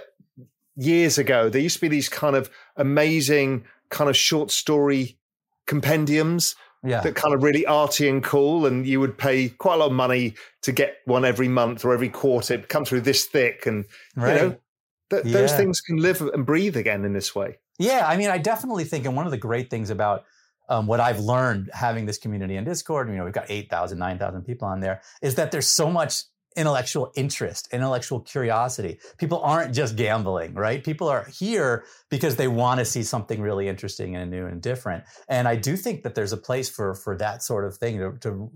[0.76, 5.18] years ago, there used to be these kind of amazing kind of short story
[5.66, 7.01] compendiums yeah.
[7.01, 9.93] that kind of really arty and cool, and you would pay quite a lot of
[9.93, 12.55] money to get one every month or every quarter.
[12.55, 13.84] It come through this thick, and
[14.16, 14.34] right.
[14.34, 14.57] you know
[15.11, 15.32] th- yeah.
[15.32, 17.59] those things can live and breathe again in this way.
[17.78, 20.24] Yeah, I mean, I definitely think, and one of the great things about
[20.71, 24.43] um, what I've learned having this community in Discord, you know, we've got 8,000, 9,000
[24.43, 26.23] people on there, is that there's so much
[26.57, 28.99] intellectual interest, intellectual curiosity.
[29.18, 30.83] People aren't just gambling, right?
[30.83, 35.05] People are here because they want to see something really interesting and new and different.
[35.29, 38.18] And I do think that there's a place for for that sort of thing to,
[38.21, 38.51] to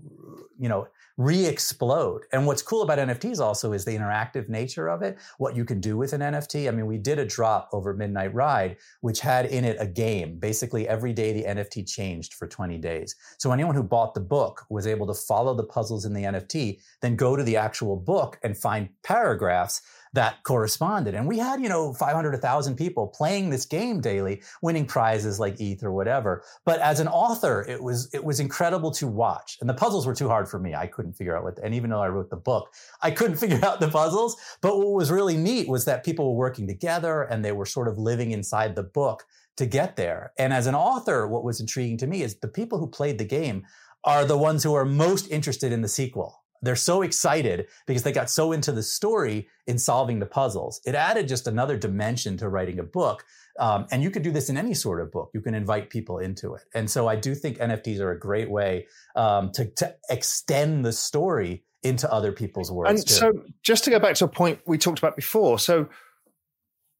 [0.57, 0.87] you know,
[1.17, 2.23] re-explode.
[2.31, 5.79] And what's cool about NFTs also is the interactive nature of it, what you can
[5.79, 6.67] do with an NFT.
[6.67, 10.37] I mean, we did a drop over Midnight Ride, which had in it a game.
[10.39, 13.15] Basically, every day the NFT changed for 20 days.
[13.37, 16.79] So anyone who bought the book was able to follow the puzzles in the NFT,
[17.01, 19.81] then go to the actual book and find paragraphs
[20.15, 21.13] that corresponded.
[21.13, 25.59] And we had, you know, 500, 1,000 people playing this game daily, winning prizes like
[25.59, 26.43] ETH or whatever.
[26.65, 29.57] But as an author, it was, it was incredible to watch.
[29.61, 30.73] And the puzzles were too hard for me.
[30.73, 33.63] I couldn't figure out what, and even though I wrote the book, I couldn't figure
[33.63, 34.35] out the puzzles.
[34.61, 37.87] But what was really neat was that people were working together and they were sort
[37.87, 39.25] of living inside the book
[39.57, 40.33] to get there.
[40.37, 43.25] And as an author, what was intriguing to me is the people who played the
[43.25, 43.63] game
[44.03, 48.11] are the ones who are most interested in the sequel they're so excited because they
[48.11, 50.81] got so into the story in solving the puzzles.
[50.85, 53.23] It added just another dimension to writing a book.
[53.59, 55.31] Um, and you could do this in any sort of book.
[55.33, 56.63] You can invite people into it.
[56.73, 60.91] And so I do think NFTs are a great way um, to, to extend the
[60.91, 63.01] story into other people's worlds.
[63.01, 63.13] And too.
[63.13, 63.31] so
[63.63, 65.59] just to go back to a point we talked about before.
[65.59, 65.87] So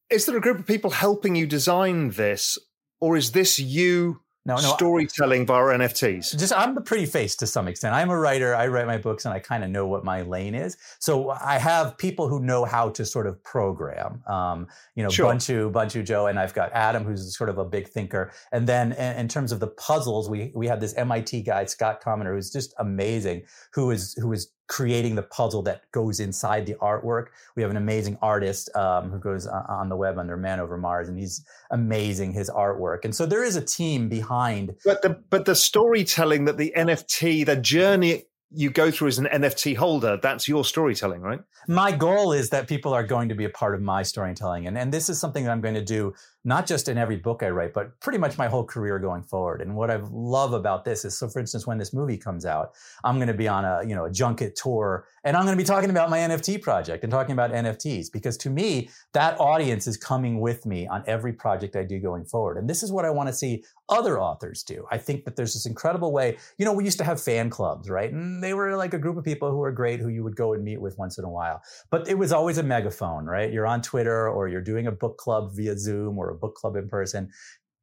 [0.09, 2.57] is there a group of people helping you design this
[3.01, 6.37] or is this you no, no, storytelling via NFTs.
[6.37, 7.95] Just I'm the pretty face to some extent.
[7.95, 8.55] I'm a writer.
[8.55, 10.77] I write my books, and I kind of know what my lane is.
[10.99, 14.23] So I have people who know how to sort of program.
[14.27, 15.31] Um, you know, sure.
[15.31, 18.31] Bunchu, Bunchu Joe, and I've got Adam, who's sort of a big thinker.
[18.51, 22.03] And then in, in terms of the puzzles, we we have this MIT guy, Scott
[22.03, 23.43] Commenter, who's just amazing,
[23.73, 27.27] who is who is creating the puzzle that goes inside the artwork.
[27.55, 31.07] We have an amazing artist um, who goes on the web under Man Over Mars,
[31.07, 33.05] and he's amazing his artwork.
[33.05, 34.75] And so there is a team behind.
[34.83, 39.25] But the but the storytelling that the NFT, the journey you go through as an
[39.25, 41.41] NFT holder, that's your storytelling, right?
[41.67, 44.67] My goal is that people are going to be a part of my storytelling.
[44.67, 46.13] And, and this is something that I'm going to do
[46.45, 49.61] not just in every book I write, but pretty much my whole career going forward.
[49.61, 52.73] And what I love about this is, so for instance, when this movie comes out,
[53.03, 55.61] I'm going to be on a, you know, a junket tour and I'm going to
[55.61, 59.87] be talking about my NFT project and talking about NFTs because to me, that audience
[59.87, 62.57] is coming with me on every project I do going forward.
[62.57, 64.85] And this is what I want to see other authors do.
[64.91, 67.89] I think that there's this incredible way, you know, we used to have fan clubs,
[67.89, 68.11] right?
[68.11, 70.53] And they were like a group of people who were great who you would go
[70.53, 71.61] and meet with once in a while.
[71.89, 73.51] But it was always a megaphone, right?
[73.51, 76.75] You're on Twitter or you're doing a book club via Zoom or a book club
[76.75, 77.29] in person.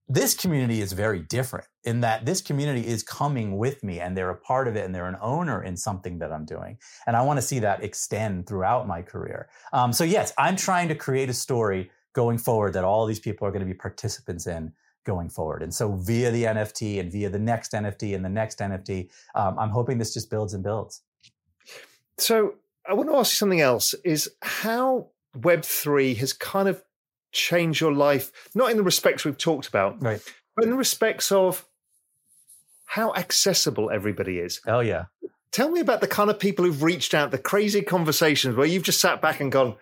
[0.09, 4.31] This community is very different in that this community is coming with me and they're
[4.31, 6.77] a part of it and they're an owner in something that I'm doing.
[7.07, 9.49] And I want to see that extend throughout my career.
[9.73, 13.47] Um, so, yes, I'm trying to create a story going forward that all these people
[13.47, 14.73] are going to be participants in
[15.05, 15.63] going forward.
[15.63, 19.59] And so, via the NFT and via the next NFT and the next NFT, um,
[19.59, 21.03] I'm hoping this just builds and builds.
[22.19, 22.55] So,
[22.87, 26.83] I want to ask you something else is how Web3 has kind of
[27.33, 30.23] change your life, not in the respects we've talked about, right.
[30.55, 31.67] but in the respects of
[32.85, 34.61] how accessible everybody is.
[34.67, 35.07] Oh, yeah.
[35.51, 38.83] Tell me about the kind of people who've reached out, the crazy conversations where you've
[38.83, 39.77] just sat back and gone,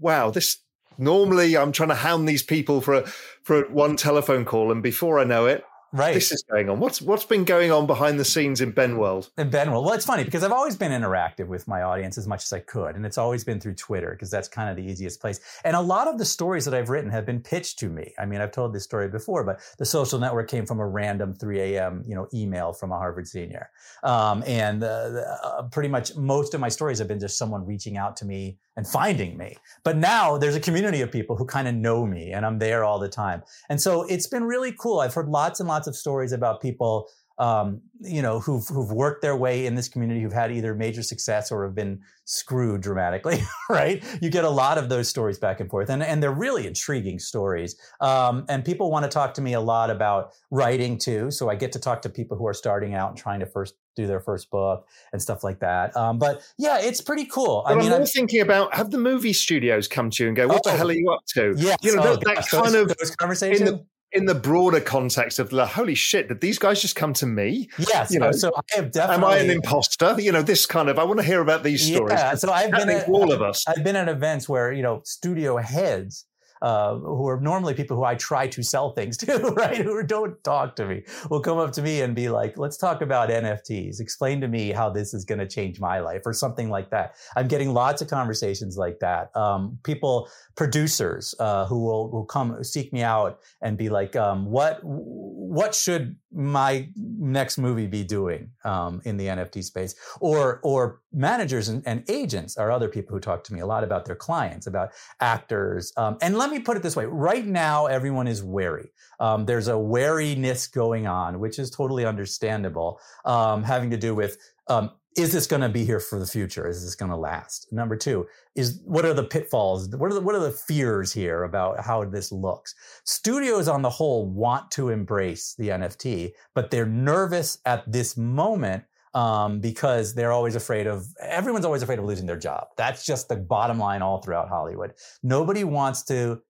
[0.00, 0.58] wow, this
[0.98, 3.06] normally I'm trying to hound these people for a,
[3.42, 4.72] for one telephone call.
[4.72, 5.64] And before I know it,
[5.94, 6.14] Right.
[6.14, 6.80] This is going on.
[6.80, 9.30] What's what's been going on behind the scenes in Ben World?
[9.38, 9.84] In Ben World.
[9.84, 12.58] Well, it's funny because I've always been interactive with my audience as much as I
[12.58, 12.96] could.
[12.96, 15.38] And it's always been through Twitter because that's kind of the easiest place.
[15.64, 18.12] And a lot of the stories that I've written have been pitched to me.
[18.18, 21.32] I mean, I've told this story before, but the social network came from a random
[21.32, 22.02] 3 a.m.
[22.08, 23.70] you know email from a Harvard senior.
[24.02, 27.96] Um, and uh, uh, pretty much most of my stories have been just someone reaching
[27.96, 29.56] out to me and finding me.
[29.84, 32.84] But now there's a community of people who kind of know me and I'm there
[32.84, 33.42] all the time.
[33.68, 35.00] And so it's been really cool.
[35.00, 37.08] I've heard lots and lots of stories about people
[37.38, 41.02] um, you know, who've who've worked their way in this community, who've had either major
[41.02, 44.04] success or have been screwed dramatically, right?
[44.22, 47.18] You get a lot of those stories back and forth, and and they're really intriguing
[47.18, 47.76] stories.
[48.00, 51.56] Um, and people want to talk to me a lot about writing too, so I
[51.56, 54.20] get to talk to people who are starting out and trying to first do their
[54.20, 55.96] first book and stuff like that.
[55.96, 57.64] Um, but yeah, it's pretty cool.
[57.66, 60.36] But I mean, I'm, I'm thinking about have the movie studios come to you and
[60.36, 62.48] go, "What oh, the hell are you up to?" Yeah, you know oh, that, that
[62.48, 63.86] kind those, of those conversations in the
[64.34, 67.68] broader context of the holy shit, did these guys just come to me?
[67.78, 68.10] Yes.
[68.10, 69.24] You know, so I have definitely.
[69.24, 70.16] Am I an imposter?
[70.18, 70.98] You know, this kind of.
[70.98, 72.18] I want to hear about these stories.
[72.18, 72.34] Yeah.
[72.34, 73.64] So I've been at, all of us.
[73.66, 76.26] I've been at events where you know studio heads
[76.64, 79.76] uh, who are normally people who I try to sell things to, right?
[79.76, 83.02] Who don't talk to me, will come up to me and be like, let's talk
[83.02, 84.00] about NFTs.
[84.00, 87.16] Explain to me how this is going to change my life or something like that.
[87.36, 89.36] I'm getting lots of conversations like that.
[89.36, 94.46] Um, people, producers, uh, who will, will come seek me out and be like, um,
[94.46, 99.94] what, what should my next movie be doing, um, in the NFT space?
[100.20, 103.84] Or, or managers and, and, agents are other people who talk to me a lot
[103.84, 105.92] about their clients, about actors.
[105.96, 108.92] Um, and let me put it this way: right now, everyone is wary.
[109.20, 114.36] Um, there's a wariness going on, which is totally understandable, um, having to do with
[114.68, 116.66] um, is this going to be here for the future?
[116.68, 117.68] Is this going to last?
[117.72, 119.88] Number two is what are the pitfalls?
[119.96, 122.74] What are the, what are the fears here about how this looks?
[123.04, 128.84] Studios on the whole want to embrace the NFT, but they're nervous at this moment
[129.14, 132.68] um, because they're always afraid of everyone's always afraid of losing their job.
[132.76, 134.94] That's just the bottom line all throughout Hollywood.
[135.22, 136.42] Nobody wants to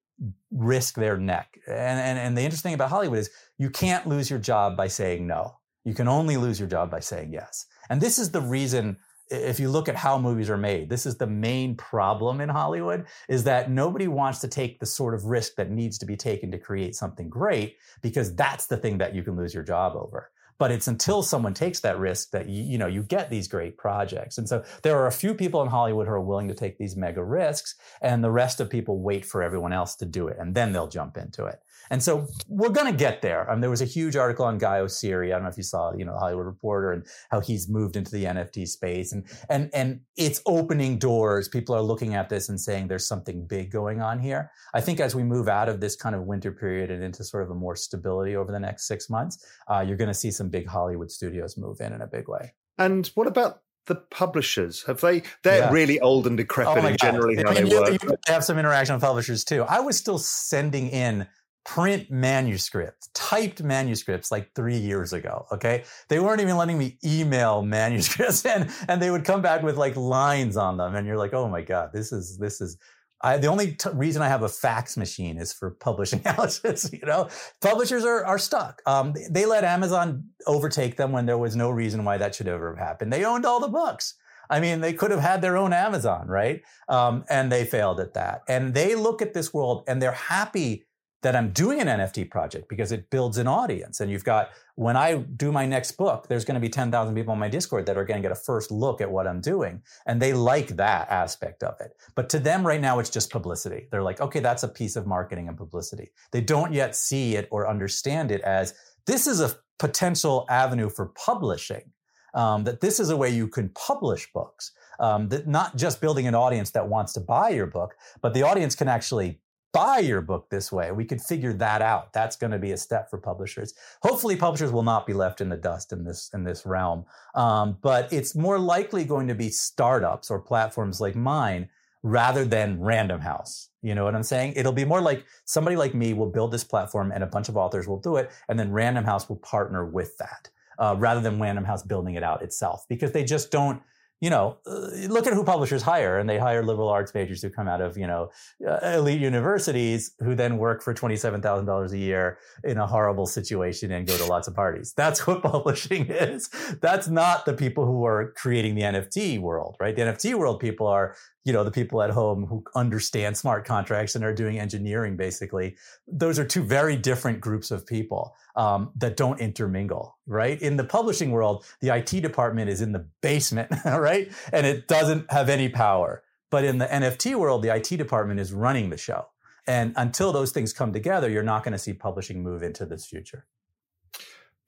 [0.51, 1.59] risk their neck.
[1.67, 4.89] And, and, and the interesting thing about Hollywood is you can't lose your job by
[4.89, 5.59] saying no.
[5.85, 7.67] You can only lose your job by saying yes.
[7.91, 8.99] And this is the reason
[9.31, 13.07] if you look at how movies are made, this is the main problem in Hollywood
[13.29, 16.51] is that nobody wants to take the sort of risk that needs to be taken
[16.51, 20.31] to create something great because that's the thing that you can lose your job over.
[20.59, 23.77] But it's until someone takes that risk that you, you know you get these great
[23.77, 24.39] projects.
[24.39, 26.97] And so there are a few people in Hollywood who are willing to take these
[26.97, 30.55] mega risks, and the rest of people wait for everyone else to do it, and
[30.55, 31.59] then they'll jump into it.
[31.91, 33.51] And so we're going to get there.
[33.51, 35.29] Um, there was a huge article on Guy Oseary.
[35.29, 38.11] I don't know if you saw, you know, Hollywood Reporter and how he's moved into
[38.11, 41.49] the NFT space and, and, and it's opening doors.
[41.49, 44.51] People are looking at this and saying there's something big going on here.
[44.73, 47.43] I think as we move out of this kind of winter period and into sort
[47.43, 50.49] of a more stability over the next six months, uh, you're going to see some
[50.49, 52.55] big Hollywood studios move in in a big way.
[52.79, 54.85] And what about the publishers?
[54.85, 55.23] Have they?
[55.43, 55.71] They're yeah.
[55.71, 58.03] really old and decrepit oh in generally how they you, work.
[58.03, 59.63] You have some interaction with publishers too.
[59.63, 61.27] I was still sending in
[61.65, 65.47] print manuscripts, typed manuscripts like three years ago.
[65.51, 65.85] Okay.
[66.09, 69.97] They weren't even letting me email manuscripts and, and they would come back with like
[69.97, 70.95] lines on them.
[70.95, 72.77] And you're like, oh my God, this is, this is,
[73.23, 76.91] I, the only t- reason I have a fax machine is for publishing houses.
[77.05, 77.29] You know,
[77.61, 78.81] publishers are, are stuck.
[78.87, 82.75] Um, they, let Amazon overtake them when there was no reason why that should ever
[82.75, 83.13] have happened.
[83.13, 84.15] They owned all the books.
[84.49, 86.63] I mean, they could have had their own Amazon, right?
[86.89, 88.43] Um, and they failed at that.
[88.49, 90.87] And they look at this world and they're happy
[91.25, 94.01] that I'm doing an NFT project because it builds an audience.
[94.01, 97.33] And you've got, when I do my next book, there's going to be 10,000 people
[97.33, 99.81] on my Discord that are going to get a first look at what I'm doing.
[100.05, 101.97] And they like that aspect of it.
[102.15, 103.89] But to them right now, it's just publicity.
[103.91, 106.11] They're like, okay, that's a piece of marketing and publicity.
[106.31, 108.75] They don't yet see it or understand it as
[109.07, 111.91] this is a potential avenue for publishing.
[112.35, 114.73] Um, that this is a way you can publish books.
[114.99, 118.43] Um, that not just building an audience that wants to buy your book, but the
[118.43, 119.41] audience can actually
[119.75, 120.93] buy your book this way.
[120.93, 122.13] We could figure that out.
[122.13, 123.75] That's going to be a step for publishers.
[124.03, 127.05] Hopefully, publishers will not be left in the dust in this in this realm.
[127.35, 131.69] Um, but it's more likely going to be startups or platforms like mine
[132.05, 133.69] rather than Random House.
[133.83, 134.53] You know what I'm saying?
[134.57, 137.57] It'll be more like somebody like me will build this platform and a bunch of
[137.57, 140.51] authors will do it, and then Random House will partner with that.
[140.77, 143.81] Uh, rather than Random House building it out itself, because they just don't
[144.25, 147.51] you know, uh, look at who publishers hire, and they hire liberal arts majors who
[147.51, 148.31] come out of, you know,
[148.67, 154.07] uh, elite universities who then work for $27,000 a year in a horrible situation and
[154.07, 154.95] go to lots of parties.
[154.97, 156.49] That's what publishing is.
[156.81, 159.95] That's not the people who are creating the NFT world, right?
[159.95, 161.15] The NFT world people are
[161.45, 165.77] you know, the people at home who understand smart contracts and are doing engineering, basically.
[166.09, 170.61] Those are two very different groups of people um, that don't intermingle, right?
[170.61, 174.33] In the publishing world, the IT department is in the basement, right?
[174.53, 176.23] And it doesn't have any power.
[176.51, 179.27] But in the NFT world, the IT department is running the show.
[179.67, 183.05] And until those things come together, you're not going to see publishing move into this
[183.07, 183.47] future.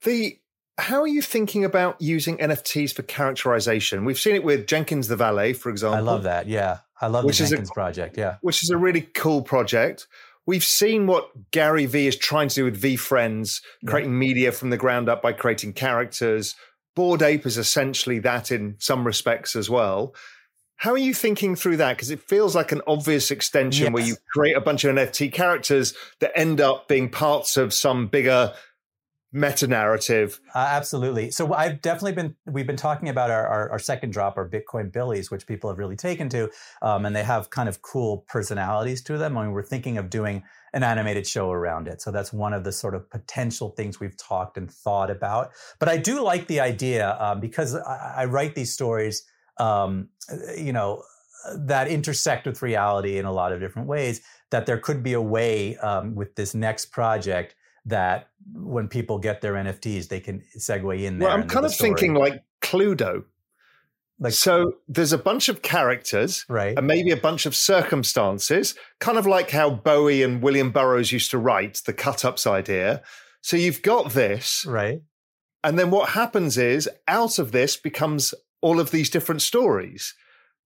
[0.03, 0.39] The
[0.77, 4.05] how are you thinking about using NFTs for characterization?
[4.05, 5.97] We've seen it with Jenkins the Valet, for example.
[5.97, 6.47] I love that.
[6.47, 6.79] Yeah.
[7.01, 8.17] I love which the Jenkins a, project.
[8.17, 8.37] Yeah.
[8.41, 10.07] Which is a really cool project.
[10.45, 14.17] We've seen what Gary Vee is trying to do with VeeFriends, creating yeah.
[14.17, 16.55] media from the ground up by creating characters.
[16.95, 20.15] Bored Ape is essentially that in some respects as well.
[20.77, 21.97] How are you thinking through that?
[21.97, 23.93] Because it feels like an obvious extension yes.
[23.93, 28.07] where you create a bunch of NFT characters that end up being parts of some
[28.07, 28.53] bigger
[29.33, 30.39] meta narrative.
[30.55, 31.31] Uh, absolutely.
[31.31, 34.91] So I've definitely been, we've been talking about our, our, our, second drop, our Bitcoin
[34.91, 36.49] Billies, which people have really taken to,
[36.81, 39.37] um, and they have kind of cool personalities to them.
[39.37, 42.01] I mean, we're thinking of doing an animated show around it.
[42.01, 45.51] So that's one of the sort of potential things we've talked and thought about.
[45.79, 49.23] But I do like the idea um, because I, I, write these stories,
[49.57, 50.09] um,
[50.57, 51.03] you know,
[51.55, 54.21] that intersect with reality in a lot of different ways,
[54.51, 57.55] that there could be a way um, with this next project
[57.87, 61.27] that when people get their NFTs, they can segue in there.
[61.27, 63.23] Well, I'm kind of thinking like Cluedo.
[64.19, 69.17] Like, so there's a bunch of characters, right, and maybe a bunch of circumstances, kind
[69.17, 73.03] of like how Bowie and William Burroughs used to write the cut-ups idea.
[73.41, 75.03] So you've got this, right,
[75.63, 80.15] and then what happens is out of this becomes all of these different stories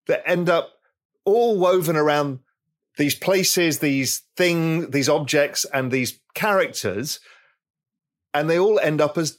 [0.07, 0.71] that end up
[1.25, 2.39] all woven around
[3.01, 7.19] these places, these things, these objects, and these characters,
[8.35, 9.39] and they all end up as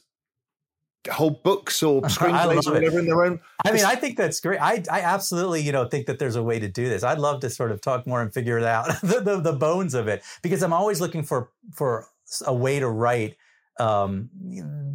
[1.08, 3.02] whole books or screenplays or whatever it.
[3.02, 3.38] in their own.
[3.64, 4.60] I mean, I think that's great.
[4.60, 7.04] I, I absolutely, you know, think that there's a way to do this.
[7.04, 9.94] I'd love to sort of talk more and figure it out, the, the, the bones
[9.94, 12.08] of it, because I'm always looking for for
[12.44, 13.36] a way to write
[13.80, 14.28] um,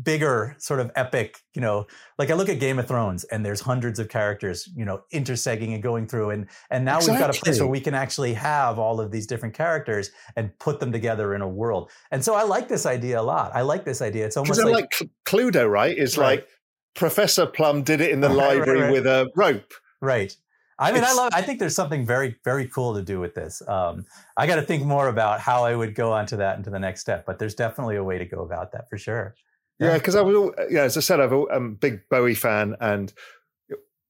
[0.03, 3.61] bigger sort of epic, you know, like I look at Game of Thrones and there's
[3.61, 7.13] hundreds of characters, you know, intersegging and going through and and now exactly.
[7.13, 10.57] we've got a place where we can actually have all of these different characters and
[10.59, 11.89] put them together in a world.
[12.11, 13.51] And so I like this idea a lot.
[13.55, 14.25] I like this idea.
[14.25, 15.97] It's almost like, like Cluedo, right?
[15.97, 16.39] Is right.
[16.39, 16.47] like
[16.95, 19.73] Professor Plum did it in the right, library right, with a rope.
[20.01, 20.35] Right.
[20.79, 21.31] I mean, it's, I love.
[21.33, 23.61] I think there's something very, very cool to do with this.
[23.67, 24.05] Um,
[24.35, 27.01] I got to think more about how I would go onto that into the next
[27.01, 29.35] step, but there's definitely a way to go about that for sure.
[29.79, 33.13] Yeah, because I was, yeah, as I said, I'm a big Bowie fan, and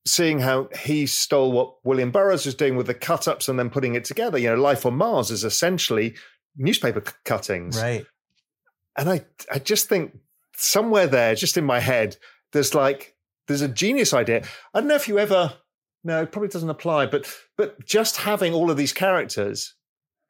[0.05, 3.70] seeing how he stole what William Burroughs was doing with the cut ups and then
[3.70, 4.38] putting it together.
[4.38, 6.15] You know, Life on Mars is essentially
[6.55, 8.05] newspaper cuttings, right?
[8.97, 10.18] And I, I just think
[10.55, 12.18] somewhere there, just in my head,
[12.53, 13.15] there's like
[13.47, 14.43] there's a genius idea.
[14.74, 15.53] I don't know if you ever
[16.03, 17.07] no, it probably doesn't apply.
[17.07, 17.27] But
[17.57, 19.75] but just having all of these characters,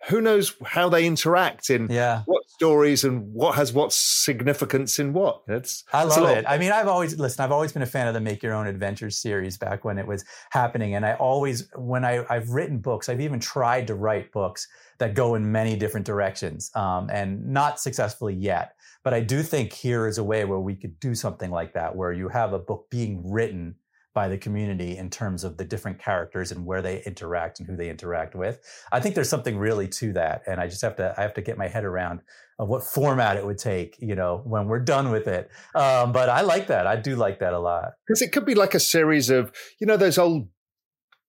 [0.08, 2.22] who knows how they interact in yeah.
[2.26, 5.42] what stories and what has what significance in what.
[5.48, 6.46] It's I love it.
[6.48, 7.44] I mean, I've always listen.
[7.44, 10.08] I've always been a fan of the Make Your Own Adventures series back when it
[10.08, 14.32] was happening, and I always when I I've written books, I've even tried to write
[14.32, 14.68] books
[15.00, 18.74] that go in many different directions, um, and not successfully yet.
[19.04, 21.96] But I do think here is a way where we could do something like that,
[21.96, 23.76] where you have a book being written
[24.18, 27.76] by the community in terms of the different characters and where they interact and who
[27.76, 28.60] they interact with.
[28.92, 31.42] I think there's something really to that, and I just have to I have to
[31.44, 32.22] get my head around
[32.58, 35.52] what format it would take, you know, when we're done with it.
[35.76, 36.88] Um, but I like that.
[36.88, 39.86] I do like that a lot because it could be like a series of you
[39.86, 40.50] know those old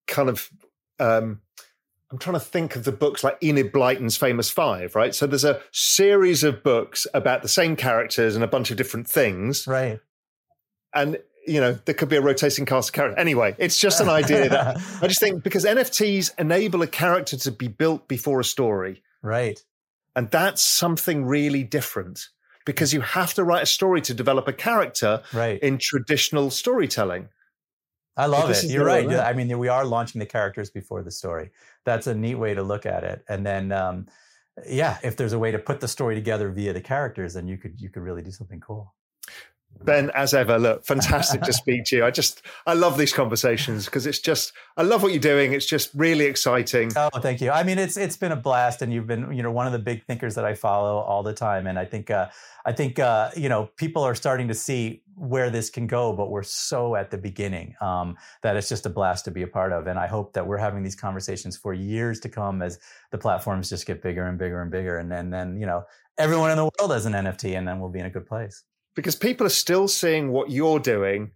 [0.06, 0.48] kind of.
[0.98, 1.42] Um,
[2.10, 5.14] I'm trying to think of the books like Enid Blyton's Famous Five, right?
[5.14, 9.06] So there's a series of books about the same characters and a bunch of different
[9.06, 9.66] things.
[9.66, 10.00] Right.
[10.94, 11.18] And
[11.48, 13.20] you know, there could be a rotating cast of characters.
[13.20, 17.50] Anyway, it's just an idea that I just think because NFTs enable a character to
[17.50, 19.02] be built before a story.
[19.22, 19.60] Right.
[20.14, 22.28] And that's something really different
[22.66, 25.58] because you have to write a story to develop a character right.
[25.60, 27.28] in traditional storytelling.
[28.16, 28.64] I love it.
[28.64, 29.08] You're right.
[29.08, 31.50] I mean, we are launching the characters before the story.
[31.84, 33.24] That's a neat way to look at it.
[33.28, 34.06] And then, um,
[34.66, 37.56] yeah, if there's a way to put the story together via the characters, then you
[37.56, 38.92] could you could really do something cool.
[39.84, 42.04] Ben, as ever, look, fantastic to speak to you.
[42.04, 45.52] I just, I love these conversations because it's just, I love what you're doing.
[45.52, 46.90] It's just really exciting.
[46.96, 47.50] Oh, thank you.
[47.50, 49.78] I mean, it's it's been a blast, and you've been, you know, one of the
[49.78, 51.66] big thinkers that I follow all the time.
[51.66, 52.28] And I think, uh,
[52.66, 56.30] I think, uh, you know, people are starting to see where this can go, but
[56.30, 59.72] we're so at the beginning um, that it's just a blast to be a part
[59.72, 59.86] of.
[59.86, 62.78] And I hope that we're having these conversations for years to come as
[63.10, 65.84] the platforms just get bigger and bigger and bigger, and then, then you know,
[66.18, 68.64] everyone in the world has an NFT, and then we'll be in a good place
[68.98, 71.30] because people are still seeing what you're doing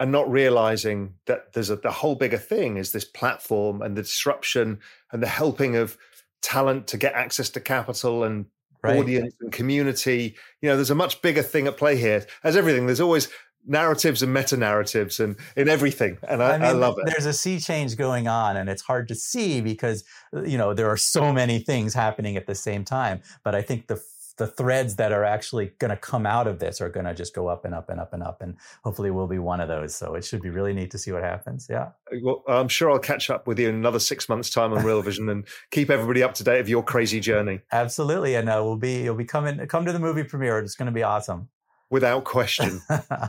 [0.00, 4.00] and not realizing that there's a the whole bigger thing is this platform and the
[4.00, 4.80] disruption
[5.12, 5.98] and the helping of
[6.40, 8.46] talent to get access to capital and
[8.82, 8.96] right.
[8.96, 10.34] audience and community.
[10.62, 12.24] You know, there's a much bigger thing at play here.
[12.42, 13.28] As everything, there's always
[13.66, 17.26] narratives and meta narratives and in everything and I, I, mean, I, love it there's
[17.26, 20.02] a sea change going on and it's hard to see because
[20.34, 23.62] uh, you know there are so many things happening at the same time but i
[23.62, 24.02] think the
[24.38, 27.34] the threads that are actually going to come out of this are going to just
[27.34, 29.94] go up and up and up and up and hopefully we'll be one of those.
[29.94, 31.66] So it should be really neat to see what happens.
[31.68, 31.90] Yeah.
[32.22, 35.02] Well i'm sure i'll catch up with you in another six months time on real
[35.02, 37.60] vision and keep everybody up to date of your crazy journey.
[37.70, 38.34] Absolutely.
[38.34, 40.58] And uh, we'll be you'll be coming come to the movie premiere.
[40.58, 41.48] It's going to be awesome.
[41.90, 42.80] Without question.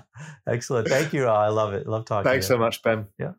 [0.48, 0.88] Excellent.
[0.88, 1.86] Thank you i love it.
[1.86, 2.34] Love talking to you.
[2.34, 3.08] thanks so much ben.
[3.20, 3.34] Yeah